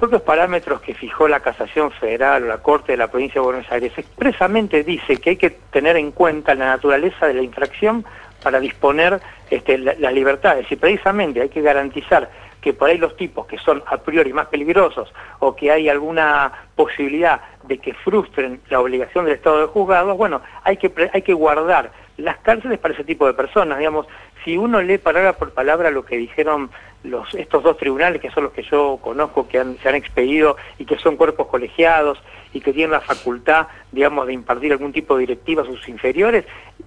propios 0.00 0.22
parámetros 0.22 0.80
que 0.80 0.94
fijó 0.94 1.28
la 1.28 1.38
Casación 1.38 1.92
Federal 1.92 2.42
o 2.42 2.46
la 2.48 2.58
Corte 2.58 2.90
de 2.90 2.98
la 2.98 3.06
Provincia 3.06 3.40
de 3.40 3.44
Buenos 3.44 3.70
Aires 3.70 3.92
expresamente 3.96 4.82
dice 4.82 5.18
que 5.18 5.30
hay 5.30 5.36
que 5.36 5.50
tener 5.50 5.96
en 5.96 6.10
cuenta 6.10 6.56
la 6.56 6.66
naturaleza 6.66 7.28
de 7.28 7.34
la 7.34 7.42
infracción 7.42 8.04
para 8.42 8.60
disponer 8.60 9.20
este, 9.50 9.78
las 9.78 10.12
libertades. 10.12 10.70
Y 10.70 10.76
precisamente 10.76 11.40
hay 11.40 11.48
que 11.48 11.62
garantizar 11.62 12.30
que 12.60 12.72
por 12.72 12.88
ahí 12.88 12.96
los 12.96 13.16
tipos 13.16 13.46
que 13.46 13.58
son 13.58 13.82
a 13.86 13.96
priori 13.98 14.32
más 14.32 14.46
peligrosos 14.46 15.12
o 15.40 15.54
que 15.54 15.70
hay 15.70 15.88
alguna 15.88 16.52
posibilidad 16.76 17.40
de 17.64 17.78
que 17.78 17.92
frustren 17.92 18.60
la 18.70 18.80
obligación 18.80 19.24
del 19.24 19.34
Estado 19.34 19.60
de 19.60 19.66
juzgados, 19.66 20.16
bueno, 20.16 20.40
hay 20.62 20.76
que, 20.76 20.92
hay 21.12 21.22
que 21.22 21.34
guardar 21.34 21.90
las 22.16 22.38
cárceles 22.38 22.78
para 22.78 22.94
ese 22.94 23.04
tipo 23.04 23.26
de 23.26 23.34
personas, 23.34 23.78
digamos, 23.78 24.06
si 24.44 24.56
uno 24.56 24.82
lee 24.82 24.98
palabra 24.98 25.34
por 25.34 25.52
palabra 25.52 25.90
lo 25.90 26.04
que 26.04 26.16
dijeron 26.16 26.70
los, 27.04 27.34
estos 27.34 27.62
dos 27.62 27.76
tribunales, 27.78 28.20
que 28.20 28.30
son 28.30 28.44
los 28.44 28.52
que 28.52 28.62
yo 28.62 28.98
conozco, 29.02 29.48
que 29.48 29.62
se 29.82 29.88
han 29.88 29.94
expedido 29.94 30.56
y 30.78 30.84
que 30.84 30.98
son 30.98 31.16
cuerpos 31.16 31.48
colegiados 31.48 32.18
y 32.52 32.60
que 32.60 32.72
tienen 32.72 32.92
la 32.92 33.00
facultad, 33.00 33.66
digamos, 33.90 34.26
de 34.26 34.34
impartir 34.34 34.72
algún 34.72 34.92
tipo 34.92 35.14
de 35.14 35.20
directiva 35.20 35.62
a 35.62 35.66
sus 35.66 35.88
inferiores, 35.88 36.44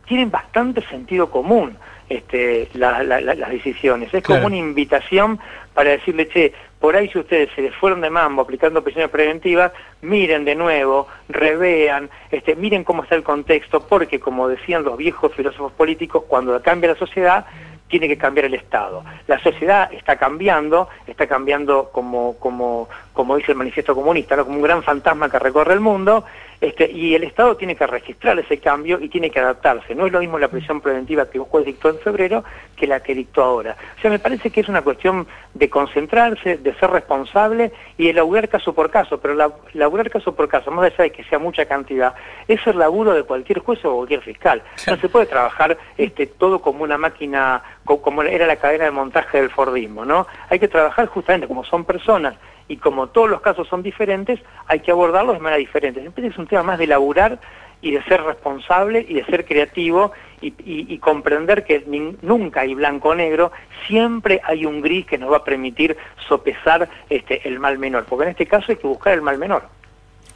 tienen 0.07 0.31
bastante 0.31 0.81
sentido 0.81 1.29
común 1.29 1.77
este, 2.07 2.69
las 2.73 3.49
decisiones. 3.49 4.13
Es 4.13 4.23
como 4.23 4.45
una 4.45 4.57
invitación 4.57 5.39
para 5.73 5.91
decirle, 5.91 6.27
che, 6.29 6.53
por 6.85 6.95
ahí 6.95 7.09
si 7.09 7.17
ustedes 7.17 7.49
se 7.55 7.63
les 7.63 7.73
fueron 7.73 7.99
de 8.01 8.11
mambo 8.11 8.43
aplicando 8.43 8.83
prisiones 8.83 9.09
preventivas, 9.09 9.71
miren 10.03 10.45
de 10.45 10.53
nuevo, 10.53 11.07
revean, 11.29 12.11
este, 12.29 12.55
miren 12.55 12.83
cómo 12.83 13.01
está 13.01 13.15
el 13.15 13.23
contexto, 13.23 13.79
porque 13.79 14.19
como 14.19 14.47
decían 14.47 14.83
los 14.83 14.95
viejos 14.95 15.33
filósofos 15.33 15.71
políticos, 15.71 16.25
cuando 16.27 16.61
cambia 16.61 16.91
la 16.91 16.95
sociedad, 16.95 17.47
tiene 17.87 18.07
que 18.07 18.19
cambiar 18.19 18.45
el 18.45 18.53
Estado. 18.53 19.03
La 19.25 19.39
sociedad 19.39 19.91
está 19.93 20.17
cambiando, 20.17 20.87
está 21.07 21.25
cambiando 21.25 21.89
como, 21.91 22.37
como, 22.37 22.87
como 23.13 23.35
dice 23.35 23.53
el 23.53 23.57
manifiesto 23.57 23.95
comunista, 23.95 24.37
como 24.43 24.57
un 24.57 24.61
gran 24.61 24.83
fantasma 24.83 25.27
que 25.27 25.39
recorre 25.39 25.73
el 25.73 25.79
mundo, 25.79 26.23
este, 26.65 26.91
y 26.91 27.13
el 27.13 27.23
Estado 27.23 27.55
tiene 27.55 27.75
que 27.75 27.85
registrar 27.85 28.39
ese 28.39 28.57
cambio 28.57 28.99
y 28.99 29.07
tiene 29.07 29.29
que 29.29 29.39
adaptarse. 29.39 29.93
No 29.93 30.07
es 30.07 30.11
lo 30.11 30.19
mismo 30.19 30.39
la 30.39 30.47
prisión 30.47 30.81
preventiva 30.81 31.29
que 31.29 31.39
un 31.39 31.45
juez 31.45 31.63
dictó 31.63 31.89
en 31.89 31.99
febrero 31.99 32.43
que 32.75 32.87
la 32.87 33.01
que 33.01 33.13
dictó 33.13 33.43
ahora. 33.43 33.77
O 33.97 34.01
sea, 34.01 34.09
me 34.09 34.17
parece 34.17 34.49
que 34.49 34.61
es 34.61 34.67
una 34.67 34.81
cuestión 34.81 35.27
de 35.53 35.69
concentrarse, 35.69 36.57
de 36.57 36.73
ser 36.73 36.89
responsable 36.89 37.71
y 37.97 38.07
de 38.07 38.13
laburar 38.13 38.49
caso 38.49 38.73
por 38.73 38.89
caso, 38.89 39.19
pero 39.19 39.35
la, 39.35 39.51
laburar 39.73 40.09
caso 40.09 40.33
por 40.33 40.47
caso, 40.47 40.71
más 40.71 40.85
allá 40.85 41.03
de 41.03 41.11
que 41.11 41.23
sea 41.25 41.37
mucha 41.37 41.65
cantidad, 41.65 42.15
es 42.47 42.65
el 42.65 42.79
laburo 42.79 43.13
de 43.13 43.21
cualquier 43.21 43.59
juez 43.59 43.85
o 43.85 43.95
cualquier 43.97 44.21
fiscal. 44.21 44.63
No 44.87 44.97
se 44.97 45.07
puede 45.07 45.27
trabajar 45.27 45.77
este, 45.97 46.25
todo 46.25 46.59
como 46.61 46.83
una 46.83 46.97
máquina, 46.97 47.61
como 47.85 48.23
era 48.23 48.47
la 48.47 48.55
cadena 48.55 48.85
de 48.85 48.91
montaje 48.91 49.39
del 49.39 49.51
Fordismo, 49.51 50.03
¿no? 50.03 50.25
Hay 50.49 50.57
que 50.57 50.67
trabajar 50.67 51.05
justamente 51.05 51.47
como 51.47 51.63
son 51.63 51.85
personas 51.85 52.35
y 52.67 52.77
como 52.77 53.07
todos 53.07 53.29
los 53.29 53.41
casos 53.41 53.67
son 53.67 53.83
diferentes, 53.83 54.39
hay 54.67 54.79
que 54.79 54.91
abordarlos 54.91 55.35
de 55.35 55.41
manera 55.41 55.57
diferente. 55.57 56.09
Es 56.15 56.37
un 56.37 56.47
tema 56.47 56.63
más 56.63 56.79
de 56.79 56.87
laburar 56.87 57.39
y 57.81 57.91
de 57.91 58.03
ser 58.03 58.23
responsable 58.23 59.05
y 59.07 59.13
de 59.13 59.25
ser 59.25 59.45
creativo 59.45 60.11
y, 60.41 60.97
comprender 60.99 61.63
que 61.63 61.83
nunca 62.21 62.61
hay 62.61 62.73
blanco 62.73 63.09
o 63.09 63.15
negro, 63.15 63.51
siempre 63.85 64.41
hay 64.43 64.65
un 64.65 64.81
gris 64.81 65.05
que 65.05 65.17
nos 65.17 65.31
va 65.31 65.37
a 65.37 65.43
permitir 65.43 65.95
sopesar 66.27 66.89
este, 67.09 67.47
el 67.47 67.59
mal 67.59 67.77
menor, 67.77 68.05
porque 68.05 68.23
en 68.23 68.31
este 68.31 68.47
caso 68.47 68.65
hay 68.69 68.77
que 68.77 68.87
buscar 68.87 69.13
el 69.13 69.21
mal 69.21 69.37
menor. 69.37 69.63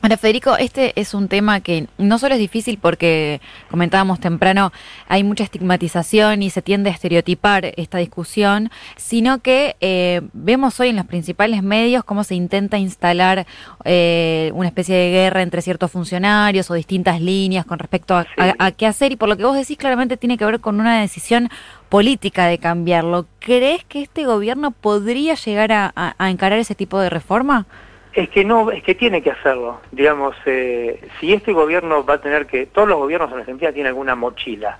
Ahora, 0.01 0.15
Federico, 0.15 0.56
este 0.56 0.94
es 0.96 1.13
un 1.13 1.27
tema 1.27 1.60
que 1.60 1.88
no 1.98 2.20
solo 2.20 2.36
es 2.36 2.39
difícil 2.39 2.77
porque, 2.77 3.41
comentábamos 3.70 4.22
temprano, 4.22 4.72
hay 5.10 5.25
mucha 5.25 5.44
estigmatización 5.44 6.41
y 6.41 6.50
se 6.51 6.62
tiende 6.62 6.89
a 6.89 6.94
estereotipar 6.94 7.74
esta 7.75 7.98
discusión, 7.98 8.72
sino 8.96 9.39
que 9.39 9.75
eh, 9.82 10.22
vemos 10.32 10.79
hoy 10.79 10.89
en 10.89 10.96
los 10.96 11.06
principales 11.06 11.63
medios 11.63 12.06
cómo 12.06 12.24
se 12.24 12.36
intenta 12.36 12.77
instalar 12.77 13.46
eh, 13.84 14.51
una 14.53 14.70
especie 14.70 14.96
de 14.96 15.12
guerra 15.12 15.41
entre 15.41 15.62
ciertos 15.62 15.91
funcionarios 15.91 16.72
o 16.72 16.75
distintas 16.75 17.20
líneas 17.20 17.65
con 17.65 17.77
respecto 17.77 18.15
a, 18.15 18.72
qué 18.72 18.86
hacer 18.86 19.12
y 19.12 19.18
por 19.18 19.27
lo 19.27 19.36
que 19.36 19.44
vos 19.44 19.58
decís 19.58 19.77
claramente 19.77 20.15
tiene 20.15 20.38
que 20.38 20.46
ver 20.46 20.62
con 20.62 20.79
una 20.79 21.01
decisión 21.01 21.50
política 21.89 22.46
de 22.46 22.58
cambiarlo. 22.58 23.25
¿Crees 23.39 23.84
que 23.84 24.01
este 24.01 24.25
gobierno 24.25 24.72
podría 24.72 25.36
llegar 25.36 25.74
a 25.74 26.29
encarar 26.29 26.58
ese 26.60 26.75
tipo 26.75 27.01
de 27.01 27.10
reforma? 27.10 27.65
Es 28.13 28.30
que 28.30 28.44
no, 28.44 28.72
es 28.72 28.84
que 28.84 28.96
tiene 28.96 29.22
que 29.22 29.32
hacerlo. 29.32 29.82
Digamos, 29.92 30.36
eh, 30.46 31.00
si 31.20 31.34
este 31.34 31.54
gobierno 31.54 32.04
va 32.04 32.16
a 32.16 32.22
tener 32.22 32.48
que, 32.48 32.66
todos 32.66 32.88
los 32.88 32.98
gobiernos 32.98 33.32
en 33.32 33.39
Argentina 33.39 33.72
tienen 33.72 33.89
alguna 33.89 34.16
mochila. 34.16 34.80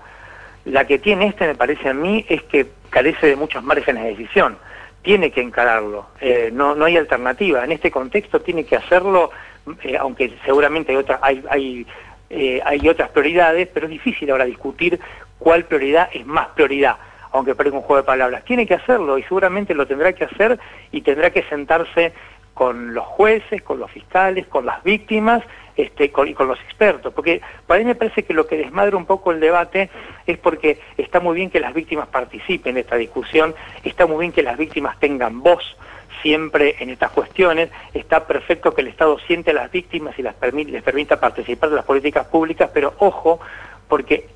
La 0.64 0.86
que 0.86 0.98
tiene 0.98 1.28
este, 1.28 1.46
me 1.46 1.54
parece 1.54 1.88
a 1.88 1.94
mí, 1.94 2.24
es 2.28 2.42
que 2.42 2.66
carece 2.90 3.28
de 3.28 3.36
muchos 3.36 3.62
márgenes 3.62 4.02
de 4.02 4.10
decisión. 4.10 4.58
Tiene 5.02 5.30
que 5.30 5.40
encararlo. 5.40 6.06
Eh, 6.20 6.50
no, 6.52 6.74
no 6.74 6.84
hay 6.84 6.96
alternativa. 6.96 7.64
En 7.64 7.72
este 7.72 7.90
contexto 7.90 8.40
tiene 8.40 8.64
que 8.64 8.76
hacerlo, 8.76 9.30
eh, 9.82 9.96
aunque 9.96 10.34
seguramente 10.44 10.92
hay 10.92 10.98
otras, 10.98 11.20
hay, 11.22 11.42
hay, 11.48 11.86
hay 12.64 12.88
otras 12.88 13.10
prioridades, 13.10 13.68
pero 13.72 13.86
es 13.86 13.90
difícil 13.90 14.30
ahora 14.30 14.44
discutir 14.44 15.00
cuál 15.38 15.64
prioridad 15.64 16.10
es 16.12 16.26
más 16.26 16.48
prioridad 16.48 16.96
aunque 17.32 17.54
parezca 17.54 17.78
un 17.78 17.84
juego 17.84 18.02
de 18.02 18.06
palabras. 18.06 18.44
Tiene 18.44 18.66
que 18.66 18.74
hacerlo 18.74 19.18
y 19.18 19.22
seguramente 19.22 19.74
lo 19.74 19.86
tendrá 19.86 20.12
que 20.12 20.24
hacer 20.24 20.58
y 20.90 21.02
tendrá 21.02 21.30
que 21.30 21.42
sentarse 21.44 22.12
con 22.60 22.92
los 22.92 23.06
jueces, 23.06 23.62
con 23.62 23.78
los 23.78 23.90
fiscales, 23.90 24.46
con 24.46 24.66
las 24.66 24.82
víctimas 24.82 25.42
este, 25.78 26.04
y 26.04 26.08
con 26.10 26.46
los 26.46 26.60
expertos. 26.60 27.10
Porque 27.14 27.40
para 27.66 27.80
mí 27.80 27.86
me 27.86 27.94
parece 27.94 28.22
que 28.22 28.34
lo 28.34 28.46
que 28.46 28.58
desmadra 28.58 28.98
un 28.98 29.06
poco 29.06 29.32
el 29.32 29.40
debate 29.40 29.88
es 30.26 30.36
porque 30.36 30.78
está 30.98 31.20
muy 31.20 31.36
bien 31.36 31.48
que 31.48 31.58
las 31.58 31.72
víctimas 31.72 32.08
participen 32.08 32.76
en 32.76 32.82
esta 32.82 32.96
discusión, 32.96 33.54
está 33.82 34.04
muy 34.04 34.18
bien 34.18 34.32
que 34.32 34.42
las 34.42 34.58
víctimas 34.58 35.00
tengan 35.00 35.40
voz 35.40 35.74
siempre 36.20 36.76
en 36.80 36.90
estas 36.90 37.12
cuestiones, 37.12 37.70
está 37.94 38.26
perfecto 38.26 38.74
que 38.74 38.82
el 38.82 38.88
Estado 38.88 39.18
siente 39.20 39.52
a 39.52 39.54
las 39.54 39.70
víctimas 39.70 40.18
y 40.18 40.22
las 40.22 40.34
les 40.52 40.82
permita 40.82 41.18
participar 41.18 41.70
de 41.70 41.76
las 41.76 41.86
políticas 41.86 42.26
públicas, 42.26 42.68
pero 42.74 42.92
ojo, 42.98 43.40
porque 43.90 44.28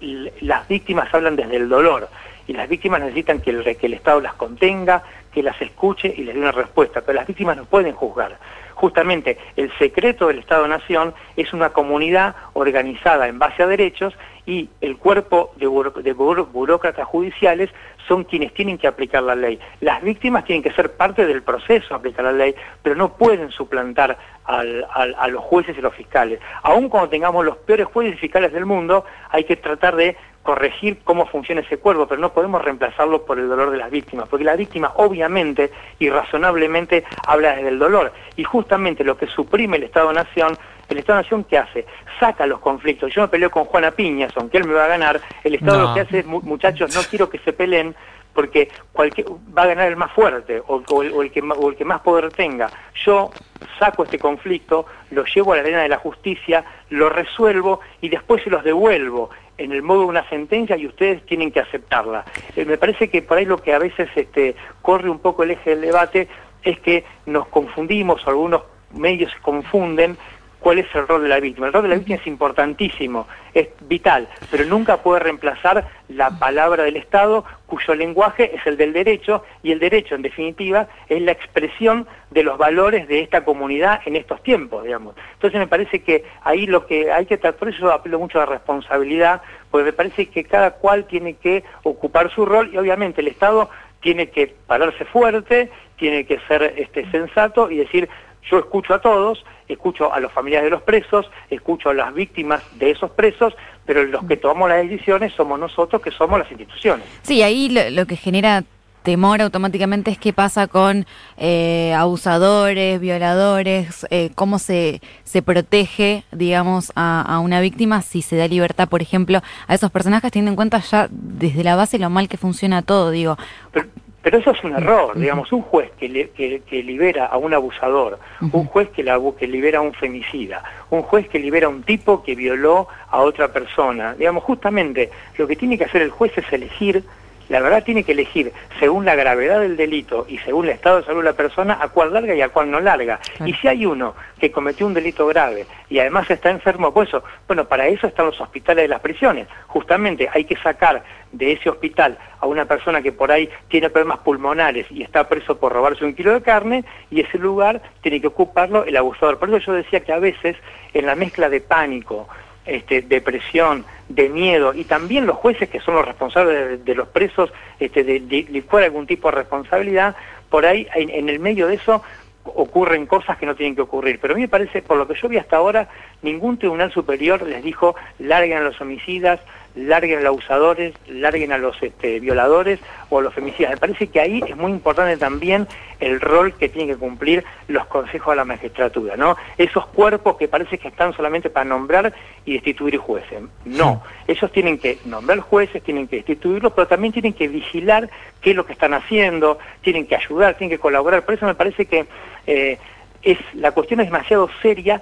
las 0.43 0.69
víctimas 0.69 1.15
hablan 1.15 1.37
desde 1.37 1.57
el 1.57 1.71
dolor 1.71 2.11
y 2.47 2.53
las 2.53 2.69
víctimas 2.69 3.01
necesitan 3.01 3.41
que 3.41 3.51
el, 3.51 3.77
que 3.77 3.87
el 3.87 3.95
Estado 3.95 4.21
las 4.21 4.35
contenga, 4.35 5.03
que 5.33 5.43
las 5.43 5.59
escuche 5.63 6.13
y 6.15 6.25
les 6.25 6.35
dé 6.35 6.41
una 6.41 6.53
respuesta, 6.53 7.01
pero 7.01 7.17
las 7.17 7.27
víctimas 7.27 7.57
no 7.57 7.65
pueden 7.65 7.95
juzgar. 7.95 8.37
Justamente 8.75 9.39
el 9.57 9.73
secreto 9.79 10.27
del 10.27 10.41
Estado-Nación 10.41 11.15
es 11.37 11.53
una 11.53 11.71
comunidad 11.71 12.35
organizada 12.53 13.29
en 13.29 13.39
base 13.39 13.63
a 13.63 13.67
derechos 13.67 14.13
y 14.45 14.69
el 14.81 14.99
cuerpo 14.99 15.55
de, 15.57 15.67
burócratas 16.13 17.07
judiciales 17.07 17.71
son 18.07 18.25
quienes 18.25 18.53
tienen 18.55 18.79
que 18.79 18.87
aplicar 18.87 19.23
la 19.23 19.35
ley. 19.35 19.59
Las 19.81 20.03
víctimas 20.03 20.45
tienen 20.45 20.63
que 20.63 20.73
ser 20.73 20.93
parte 20.93 21.27
del 21.27 21.43
proceso 21.43 21.89
de 21.91 21.95
aplicar 21.95 22.25
la 22.25 22.33
ley, 22.33 22.55
pero 22.83 22.95
no 22.95 23.17
pueden 23.17 23.51
suplantar 23.51 24.19
a 24.47 25.29
los 25.29 25.43
jueces 25.43 25.77
y 25.79 25.81
los 25.81 25.95
fiscales. 25.95 26.39
Aun 26.63 26.89
cuando 26.89 27.09
tengamos 27.09 27.45
los 27.45 27.57
peores 27.57 27.87
jueces 27.87 28.15
y 28.15 28.19
fiscales 28.19 28.53
del 28.53 28.67
mundo, 28.67 29.05
hay 29.31 29.45
que 29.45 29.57
tratar 29.57 29.97
de 29.97 30.17
corregir 30.43 30.99
cómo 31.05 31.25
funciona 31.25 31.63
ese 31.63 31.79
cuerpo, 31.79 32.07
pero 32.07 32.21
no 32.21 32.35
podemos 32.35 32.63
reemplazarlo 32.63 33.25
por 33.25 33.39
el 33.39 33.49
dolor 33.49 33.71
de 33.71 33.79
las 33.79 33.91
víctimas, 33.91 34.29
porque 34.29 34.45
la 34.45 34.57
víctima 34.57 34.93
obviamente 34.97 35.73
y 35.99 36.11
razonablemente 36.11 37.05
habla 37.27 37.57
desde 37.57 37.71
el 37.71 37.79
dolor. 37.79 38.13
Y 38.37 38.45
justamente 38.45 39.05
lo 39.05 39.17
que 39.17 39.27
suprime 39.27 39.79
el 39.79 39.85
Estado-Nación, 39.85 40.59
el 40.88 40.99
Estado-Nación 40.99 41.45
¿qué 41.45 41.59
hace? 41.59 41.87
Saca 42.21 42.47
los 42.47 42.61
conflictos. 42.61 43.12
Yo 43.14 43.23
me 43.23 43.29
peleo 43.29 43.50
con 43.50 43.64
Juana 43.64 43.91
Piñas, 43.91 44.33
aunque 44.37 44.59
él 44.59 44.67
me 44.67 44.75
va 44.75 44.85
a 44.85 44.88
ganar, 44.88 45.21
el 45.43 45.55
Estado 45.55 45.88
lo 45.88 45.95
que 45.95 46.00
hace 46.00 46.19
es, 46.21 46.26
muchachos, 46.26 46.95
no 46.95 47.03
quiero 47.09 47.29
que 47.29 47.38
se 47.38 47.53
peleen, 47.53 47.95
porque 48.35 48.69
cualquier, 48.93 49.29
va 49.57 49.62
a 49.62 49.67
ganar 49.67 49.88
el 49.88 49.97
más 49.97 50.12
fuerte 50.12 50.61
o, 50.67 50.83
el, 51.03 51.31
que, 51.31 51.41
o 51.41 51.71
el 51.71 51.76
que 51.76 51.85
más 51.85 52.00
poder 52.00 52.31
tenga. 52.33 52.69
Yo 53.05 53.31
saco 53.79 54.05
este 54.05 54.19
conflicto, 54.19 54.87
lo 55.11 55.25
llevo 55.25 55.53
a 55.53 55.57
la 55.57 55.62
arena 55.62 55.83
de 55.83 55.88
la 55.88 55.99
justicia, 55.99 56.64
lo 56.91 57.09
resuelvo 57.09 57.81
y 58.00 58.09
después 58.09 58.43
se 58.43 58.50
los 58.50 58.64
devuelvo 58.64 59.31
en 59.57 59.73
el 59.73 59.83
modo 59.83 60.00
de 60.00 60.07
una 60.07 60.29
sentencia 60.29 60.76
y 60.76 60.87
ustedes 60.87 61.25
tienen 61.26 61.53
que 61.53 61.61
aceptarla. 61.61 62.25
Eh, 62.57 62.64
me 62.64 62.76
parece 62.76 63.09
que 63.09 63.23
por 63.23 63.38
ahí 63.38 63.45
lo 63.45 63.59
que 63.59 63.73
a 63.73 63.79
veces 63.79 64.09
este, 64.17 64.57
corre 64.83 65.09
un 65.09 65.21
poco 65.21 65.45
el 65.45 65.53
eje 65.53 65.71
del 65.71 65.83
debate 65.83 66.29
es 66.62 66.81
que 66.81 67.05
nos 67.26 67.47
confundimos, 67.49 68.26
algunos 68.26 68.62
medios 68.93 69.33
se 69.33 69.41
confunden 69.41 70.17
cuál 70.64 70.78
es 70.78 70.87
el 70.94 71.06
rol 71.06 71.23
de 71.23 71.28
la 71.28 71.40
víctima. 71.40 71.66
El 71.66 71.75
rol 71.75 71.83
de 71.83 71.90
la 71.90 71.97
víctima 71.97 72.16
es 72.16 72.26
importantísimo, 72.26 73.28
es 73.52 73.68
vital, 73.83 74.26
pero 74.50 74.64
nunca 74.64 74.97
puede 74.97 75.21
reemplazar 75.21 75.87
la 76.09 76.30
palabra 76.38 76.85
del 76.85 76.97
Estado, 76.97 77.44
cuyo 77.66 77.94
lenguaje 77.94 78.56
es 78.56 78.66
el 78.66 78.78
del 78.78 78.94
derecho, 78.94 79.44
y 79.62 79.73
el 79.73 79.78
derecho, 79.78 80.14
en 80.14 80.23
definitiva, 80.23 80.88
es 81.11 81.21
la 81.21 81.33
expresión 81.33 82.06
de 82.30 82.44
los 82.44 82.56
valores 82.56 83.06
de 83.09 83.21
esta 83.21 83.44
comunidad 83.44 84.00
en 84.06 84.16
estos 84.16 84.42
tiempos, 84.42 84.85
digamos. 84.85 85.14
Entonces 85.35 85.61
me 85.61 85.66
parece 85.66 86.02
que 86.02 86.25
ahí 86.42 86.66
lo 86.66 86.87
que 86.87 87.12
hay 87.12 87.26
que 87.26 87.37
tratar, 87.37 87.59
por 87.59 87.68
eso 87.68 87.92
apelo 87.92 88.18
mucho 88.18 88.38
a 88.38 88.47
la 88.47 88.52
responsabilidad, 88.52 89.42
porque 89.71 89.85
me 89.85 89.92
parece 89.92 90.30
que 90.30 90.44
cada 90.44 90.71
cual 90.71 91.04
tiene 91.04 91.35
que 91.35 91.62
ocupar 91.83 92.30
su 92.30 92.47
rol, 92.47 92.71
y 92.73 92.78
obviamente 92.78 93.21
el 93.21 93.28
Estado 93.28 93.68
tiene 94.00 94.30
que 94.30 94.54
pararse 94.66 95.04
fuerte, 95.04 95.71
tiene 95.97 96.25
que 96.25 96.38
ser 96.49 96.75
este, 96.78 97.11
sensato 97.11 97.71
y 97.71 97.76
decir, 97.76 98.09
yo 98.51 98.59
escucho 98.59 98.95
a 98.95 99.01
todos, 99.01 99.45
escucho 99.69 100.13
a 100.13 100.21
los 100.21 100.33
familiares 100.33 100.67
de 100.67 100.71
los 100.71 100.83
presos, 100.83 101.31
escucho 101.51 101.91
a 101.91 101.95
las 101.95 102.13
víctimas 102.15 102.63
de 102.79 102.91
esos 102.91 103.11
presos, 103.11 103.55
pero 103.87 104.05
los 104.05 104.25
que 104.25 104.37
tomamos 104.37 104.69
las 104.69 104.83
decisiones 104.83 105.33
somos 105.33 105.59
nosotros, 105.59 106.03
que 106.03 106.11
somos 106.11 106.39
las 106.39 106.51
instituciones. 106.51 107.07
Sí, 107.23 107.43
ahí 107.43 107.69
lo, 107.69 108.07
que 108.07 108.17
genera 108.17 108.65
temor 109.03 109.43
automáticamente 109.43 110.11
es 110.11 110.19
qué 110.19 110.33
pasa 110.33 110.67
con 110.67 111.07
eh, 111.37 111.93
abusadores, 111.95 113.01
violadores, 113.01 114.07
eh, 114.11 114.31
cómo 114.35 114.59
se, 114.59 115.03
se 115.25 115.43
protege, 115.43 116.25
digamos, 116.33 116.91
a, 116.97 117.39
una 117.43 117.61
víctima 117.61 118.01
si 118.01 118.23
se 118.23 118.37
da 118.37 118.49
libertad, 118.49 118.89
por 118.89 119.03
ejemplo, 119.03 119.43
a 119.67 119.75
esos 119.75 119.91
personajes, 119.91 120.33
teniendo 120.33 120.53
en 120.53 120.57
cuenta 120.57 120.79
ya 120.81 121.09
desde 121.11 121.65
la 121.65 121.77
base 121.77 121.99
lo 121.99 122.09
mal 122.09 122.29
que 122.29 122.39
funciona 122.39 122.81
todo, 122.81 123.11
digo. 123.11 123.37
Pero 123.73 123.89
eso 124.33 124.52
es 124.52 124.64
un 124.64 124.73
error, 124.73 125.16
digamos, 125.19 125.52
un 125.52 125.61
juez 125.62 125.90
que, 125.99 126.31
que, 126.66 126.83
libera 126.83 127.26
a 127.26 127.37
un 127.37 127.52
abusador, 127.52 128.19
un 128.40 128.64
juez 128.64 128.88
que, 128.90 129.02
la, 129.02 129.21
que 129.38 129.47
libera 129.47 129.81
a 129.81 129.83
un 129.83 129.93
femicida, 129.93 130.62
un 130.90 131.02
juez 131.02 131.28
que 131.28 131.38
libera 131.38 131.66
a 131.66 131.71
un 131.71 131.83
tipo 131.83 132.23
que 132.23 132.35
violó 132.35 132.88
a 133.11 133.21
otra 133.21 133.52
persona, 133.52 134.14
digamos, 134.14 134.43
justamente 134.45 135.11
lo 135.37 135.47
que 135.47 135.57
tiene 135.57 135.76
que 135.76 135.85
hacer 135.85 136.00
el 136.00 136.11
juez 136.11 136.33
es 136.38 136.50
elegir 136.52 137.04
la 137.49 137.61
verdad 137.61 137.85
tiene 137.85 138.05
que 138.05 138.13
elegir 138.13 138.53
según 138.79 139.05
la 139.05 139.15
gravedad 139.15 139.61
del 139.61 139.77
delito 139.77 140.27
y 140.29 140.39
según 140.39 140.67
el 140.67 140.73
estado 140.73 140.99
de 140.99 141.07
salud 141.07 141.21
de 141.21 141.31
la 141.31 141.37
persona 141.37 141.79
a 141.81 141.89
cuál 141.89 142.13
larga 142.13 142.35
y 142.35 142.41
a 142.41 142.49
cuál 142.49 142.71
no 142.71 142.81
larga. 142.81 143.21
Y 143.45 143.53
si 143.55 143.69
hay 143.69 143.87
uno 143.87 144.15
que 144.39 144.51
cometió 144.51 144.87
un 144.87 144.95
delito 144.95 145.27
grave 145.27 145.67
y 145.89 145.99
además 145.99 146.31
está 146.31 146.51
enfermo, 146.51 146.93
pues 146.93 147.09
eso, 147.09 147.23
bueno, 147.47 147.67
para 147.67 147.87
eso 147.87 148.07
están 148.07 148.27
los 148.27 148.41
hospitales 148.41 148.85
de 148.85 148.89
las 148.89 149.01
prisiones. 149.01 149.47
Justamente 149.67 150.29
hay 150.33 150.45
que 150.45 150.57
sacar 150.57 151.03
de 151.33 151.53
ese 151.53 151.69
hospital 151.69 152.17
a 152.41 152.47
una 152.47 152.65
persona 152.65 153.03
que 153.03 153.13
por 153.13 153.31
ahí 153.33 153.49
tiene 153.69 153.91
problemas 153.91 154.21
pulmonares 154.21 154.87
y 154.91 155.03
está 155.03 155.29
preso 155.29 155.59
por 155.59 155.73
robarse 155.73 156.05
un 156.05 156.15
kilo 156.15 156.33
de 156.33 156.43
carne 156.43 156.85
y 157.11 157.21
ese 157.21 157.39
lugar 157.39 157.83
tiene 158.03 158.21
que 158.21 158.29
ocuparlo 158.29 158.85
el 158.85 158.97
abusador. 158.97 159.39
Por 159.39 159.49
eso 159.49 159.59
yo 159.59 159.73
decía 159.73 160.01
que 160.01 160.13
a 160.13 160.19
veces 160.19 160.57
en 160.93 161.07
la 161.07 161.15
mezcla 161.15 161.49
de 161.49 161.61
pánico, 161.61 162.29
este, 162.66 163.02
depresión, 163.02 163.85
de 164.09 164.28
miedo, 164.28 164.75
y 164.75 164.85
también 164.85 165.26
los 165.26 165.37
jueces 165.37 165.68
que 165.68 165.80
son 165.80 165.94
los 165.94 166.04
responsables 166.04 166.85
de, 166.85 166.94
los 166.94 167.09
presos, 167.09 167.52
este, 167.80 168.04
de, 168.04 168.21
de, 168.21 168.64
algún 168.85 169.06
tipo 169.06 169.30
de 169.30 169.37
responsabilidad, 169.37 170.14
por 170.50 170.66
ahí 170.66 170.87
en, 170.94 171.28
el 171.28 171.40
medio 171.40 171.66
de 171.66 171.75
eso 171.75 172.02
ocurren 172.44 173.06
cosas 173.06 173.38
que 173.38 173.47
no 173.47 173.54
tienen 173.54 173.75
que 173.75 173.80
ocurrir. 173.80 174.18
Pero 174.21 174.35
a 174.35 174.37
mí 174.37 174.42
me 174.42 174.49
parece, 174.49 174.83
por 174.83 174.99
lo 174.99 175.09
que 175.09 175.14
yo 175.14 175.28
vi 175.28 175.38
hasta 175.38 175.56
ahora, 175.56 175.88
ningún 176.25 176.59
tribunal 176.59 176.93
superior 176.93 177.43
les 177.43 177.62
dijo 177.62 177.95
larguen 178.19 178.59
a 178.59 178.61
los 178.62 178.81
homicidas, 178.81 179.40
larguen 179.75 180.19
a 180.19 180.23
los 180.23 180.28
abusadores, 180.28 180.95
larguen 181.09 181.52
a 181.52 181.59
los 181.59 181.81
este, 181.83 182.21
violadores 182.21 182.78
o 183.11 183.19
a 183.19 183.23
los 183.23 183.35
femicidas. 183.35 183.73
Me 183.73 183.76
parece 183.76 184.07
que 184.07 184.21
ahí 184.21 184.40
es 184.47 184.57
muy 184.57 184.71
importante 184.71 185.16
también 185.16 185.66
el 186.00 186.21
rol 186.21 186.54
que 186.54 186.69
tienen 186.69 186.95
que 186.95 186.99
cumplir 186.99 187.45
los 187.69 187.87
consejos 187.87 188.33
de 188.33 188.37
la 188.37 188.45
magistratura, 188.45 189.16
¿no? 189.16 189.37
Esos 189.59 189.87
cuerpos 189.87 190.37
que 190.37 190.49
parece 190.49 190.78
que 190.78 190.88
están 190.88 191.12
solamente 191.14 191.50
para 191.50 191.64
nombrar 191.64 192.12
y 192.45 192.54
destituir 192.54 192.99
jueces. 192.99 193.43
No, 193.64 194.02
ellos 194.28 194.52
tienen 194.52 194.78
que 194.78 194.99
nombrar 195.04 195.40
jueces, 195.40 195.83
tienen 195.83 196.07
que 196.07 196.16
destituirlos, 196.16 196.73
pero 196.73 196.87
también 196.87 197.12
tienen 197.12 197.33
que 197.33 197.49
vigilar 197.49 198.09
qué 198.40 198.50
es 198.50 198.57
lo 198.57 198.66
que 198.66 198.75
están 198.75 198.95
haciendo, 198.95 199.59
tienen 199.83 200.07
que 200.07 200.16
ayudar, 200.16 200.57
tienen 200.57 200.76
que 200.76 200.81
colaborar. 200.81 201.25
Por 201.25 201.35
eso 201.35 201.47
me 201.47 201.54
parece 201.54 201.87
que 201.87 202.07
eh, 202.47 202.78
es, 203.23 203.38
la 203.54 203.73
cuestión 203.73 204.00
es 204.00 204.07
demasiado 204.07 204.49
seria 204.62 205.00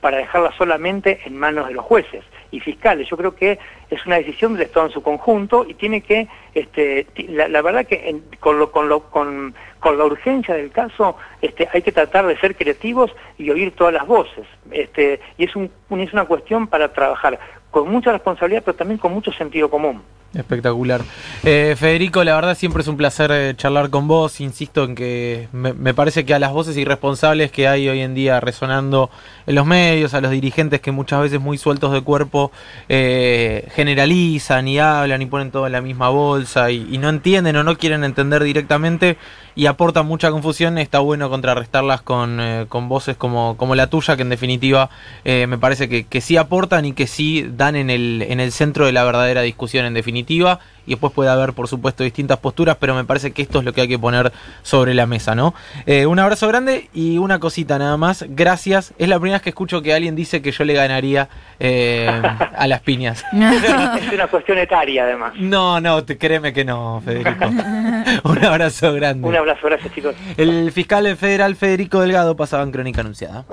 para 0.00 0.18
dejarla 0.18 0.52
solamente 0.56 1.20
en 1.24 1.36
manos 1.36 1.68
de 1.68 1.74
los 1.74 1.84
jueces 1.84 2.24
y 2.50 2.60
fiscales. 2.60 3.08
Yo 3.08 3.16
creo 3.16 3.34
que 3.34 3.58
es 3.90 4.06
una 4.06 4.16
decisión 4.16 4.54
del 4.54 4.62
Estado 4.62 4.86
en 4.86 4.92
su 4.92 5.02
conjunto 5.02 5.64
y 5.68 5.74
tiene 5.74 6.00
que, 6.00 6.28
este, 6.54 7.06
la, 7.28 7.62
verdad 7.62 7.86
que 7.86 8.20
con, 8.40 8.58
la 8.58 10.04
urgencia 10.04 10.54
del 10.54 10.70
caso 10.70 11.16
este, 11.42 11.68
hay 11.72 11.82
que 11.82 11.92
tratar 11.92 12.26
de 12.26 12.38
ser 12.38 12.56
creativos 12.56 13.12
y 13.38 13.50
oír 13.50 13.72
todas 13.72 13.94
las 13.94 14.06
voces. 14.06 14.46
Este, 14.70 15.20
y 15.36 15.44
es, 15.44 15.54
un, 15.56 15.70
es 15.98 16.12
una 16.12 16.24
cuestión 16.24 16.66
para 16.66 16.92
trabajar 16.92 17.38
con 17.70 17.88
mucha 17.88 18.12
responsabilidad, 18.12 18.62
pero 18.64 18.76
también 18.76 18.98
con 18.98 19.12
mucho 19.12 19.32
sentido 19.32 19.70
común. 19.70 20.02
Espectacular. 20.32 21.02
Eh, 21.42 21.74
Federico, 21.76 22.22
la 22.22 22.36
verdad 22.36 22.56
siempre 22.56 22.82
es 22.82 22.88
un 22.88 22.96
placer 22.96 23.32
eh, 23.32 23.54
charlar 23.56 23.90
con 23.90 24.06
vos. 24.06 24.40
Insisto 24.40 24.84
en 24.84 24.94
que 24.94 25.48
me, 25.52 25.92
parece 25.92 26.24
que 26.24 26.32
a 26.34 26.38
las 26.38 26.52
voces 26.52 26.76
irresponsables 26.76 27.50
que 27.50 27.66
hay 27.66 27.88
hoy 27.88 27.98
en 27.98 28.14
día 28.14 28.38
resonando 28.38 29.10
en 29.48 29.56
los 29.56 29.66
medios, 29.66 30.14
a 30.14 30.20
los 30.20 30.30
dirigentes 30.30 30.80
que 30.80 30.92
muchas 30.92 31.20
veces 31.20 31.40
muy 31.40 31.58
sueltos 31.58 31.92
de 31.92 32.02
cuerpo 32.02 32.52
eh, 32.88 33.66
generalizan 33.72 34.68
y 34.68 34.78
hablan 34.78 35.20
y 35.20 35.26
ponen 35.26 35.50
todo 35.50 35.66
en 35.66 35.72
la 35.72 35.80
misma 35.80 36.10
bolsa 36.10 36.70
y, 36.70 36.98
no 37.00 37.08
entienden 37.08 37.56
o 37.56 37.64
no 37.64 37.78
quieren 37.78 38.04
entender 38.04 38.44
directamente 38.44 39.16
y 39.56 39.66
aportan 39.66 40.06
mucha 40.06 40.30
confusión, 40.30 40.76
está 40.76 40.98
bueno 40.98 41.30
contrarrestarlas 41.30 42.02
con, 42.02 42.38
con 42.68 42.88
voces 42.90 43.16
como, 43.16 43.56
como 43.56 43.74
la 43.74 43.88
tuya, 43.88 44.16
que 44.16 44.22
en 44.22 44.28
definitiva 44.28 44.90
me 45.24 45.58
parece 45.58 45.88
que, 45.88 46.04
que 46.04 46.20
sí 46.20 46.36
aportan 46.36 46.84
y 46.84 46.92
que 46.92 47.06
sí 47.06 47.46
dan 47.56 47.74
en 47.74 47.88
el, 47.88 48.22
en 48.28 48.38
el 48.38 48.52
centro 48.52 48.84
de 48.84 48.92
la 48.92 49.02
verdadera 49.02 49.40
discusión 49.40 49.86
en 49.86 49.94
definitiva 50.20 50.60
y 50.86 50.90
después 50.90 51.12
puede 51.12 51.30
haber, 51.30 51.52
por 51.52 51.68
supuesto, 51.68 52.02
distintas 52.02 52.38
posturas, 52.38 52.76
pero 52.80 52.94
me 52.94 53.04
parece 53.04 53.32
que 53.32 53.42
esto 53.42 53.60
es 53.60 53.64
lo 53.64 53.72
que 53.72 53.82
hay 53.82 53.88
que 53.88 53.98
poner 53.98 54.32
sobre 54.62 54.94
la 54.94 55.06
mesa, 55.06 55.34
¿no? 55.34 55.54
Eh, 55.86 56.06
un 56.06 56.18
abrazo 56.18 56.48
grande 56.48 56.88
y 56.92 57.18
una 57.18 57.38
cosita 57.38 57.78
nada 57.78 57.96
más. 57.96 58.24
Gracias. 58.28 58.92
Es 58.98 59.08
la 59.08 59.18
primera 59.18 59.36
vez 59.36 59.42
que 59.42 59.50
escucho 59.50 59.82
que 59.82 59.94
alguien 59.94 60.16
dice 60.16 60.42
que 60.42 60.50
yo 60.50 60.64
le 60.64 60.74
ganaría 60.74 61.28
eh, 61.60 62.10
a 62.56 62.66
las 62.66 62.80
piñas. 62.80 63.24
es 63.32 64.12
una 64.12 64.26
cuestión 64.26 64.58
etaria, 64.58 65.04
además. 65.04 65.34
No, 65.36 65.80
no, 65.80 66.02
te, 66.04 66.18
créeme 66.18 66.52
que 66.52 66.64
no, 66.64 67.00
Federico. 67.04 67.46
un 68.24 68.44
abrazo 68.44 68.92
grande. 68.92 69.28
Un 69.28 69.36
abrazo, 69.36 69.66
gracias, 69.66 69.94
chicos. 69.94 70.14
El 70.36 70.72
fiscal 70.72 71.16
federal 71.16 71.56
Federico 71.56 72.00
Delgado 72.00 72.36
pasaba 72.36 72.62
en 72.62 72.72
Crónica 72.72 73.00
Anunciada. 73.02 73.44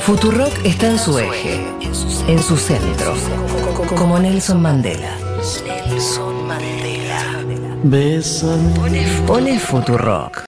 Futurock 0.00 0.52
está 0.64 0.88
en 0.88 0.98
su 0.98 1.18
eje, 1.18 1.60
en 2.28 2.42
su 2.42 2.56
centro, 2.56 3.14
como 3.96 4.18
Nelson 4.18 4.60
Mandela. 4.60 5.16
Nelson 5.64 6.46
Mandela. 6.46 7.42
Pone 9.26 9.58
Futurock. 9.58 10.42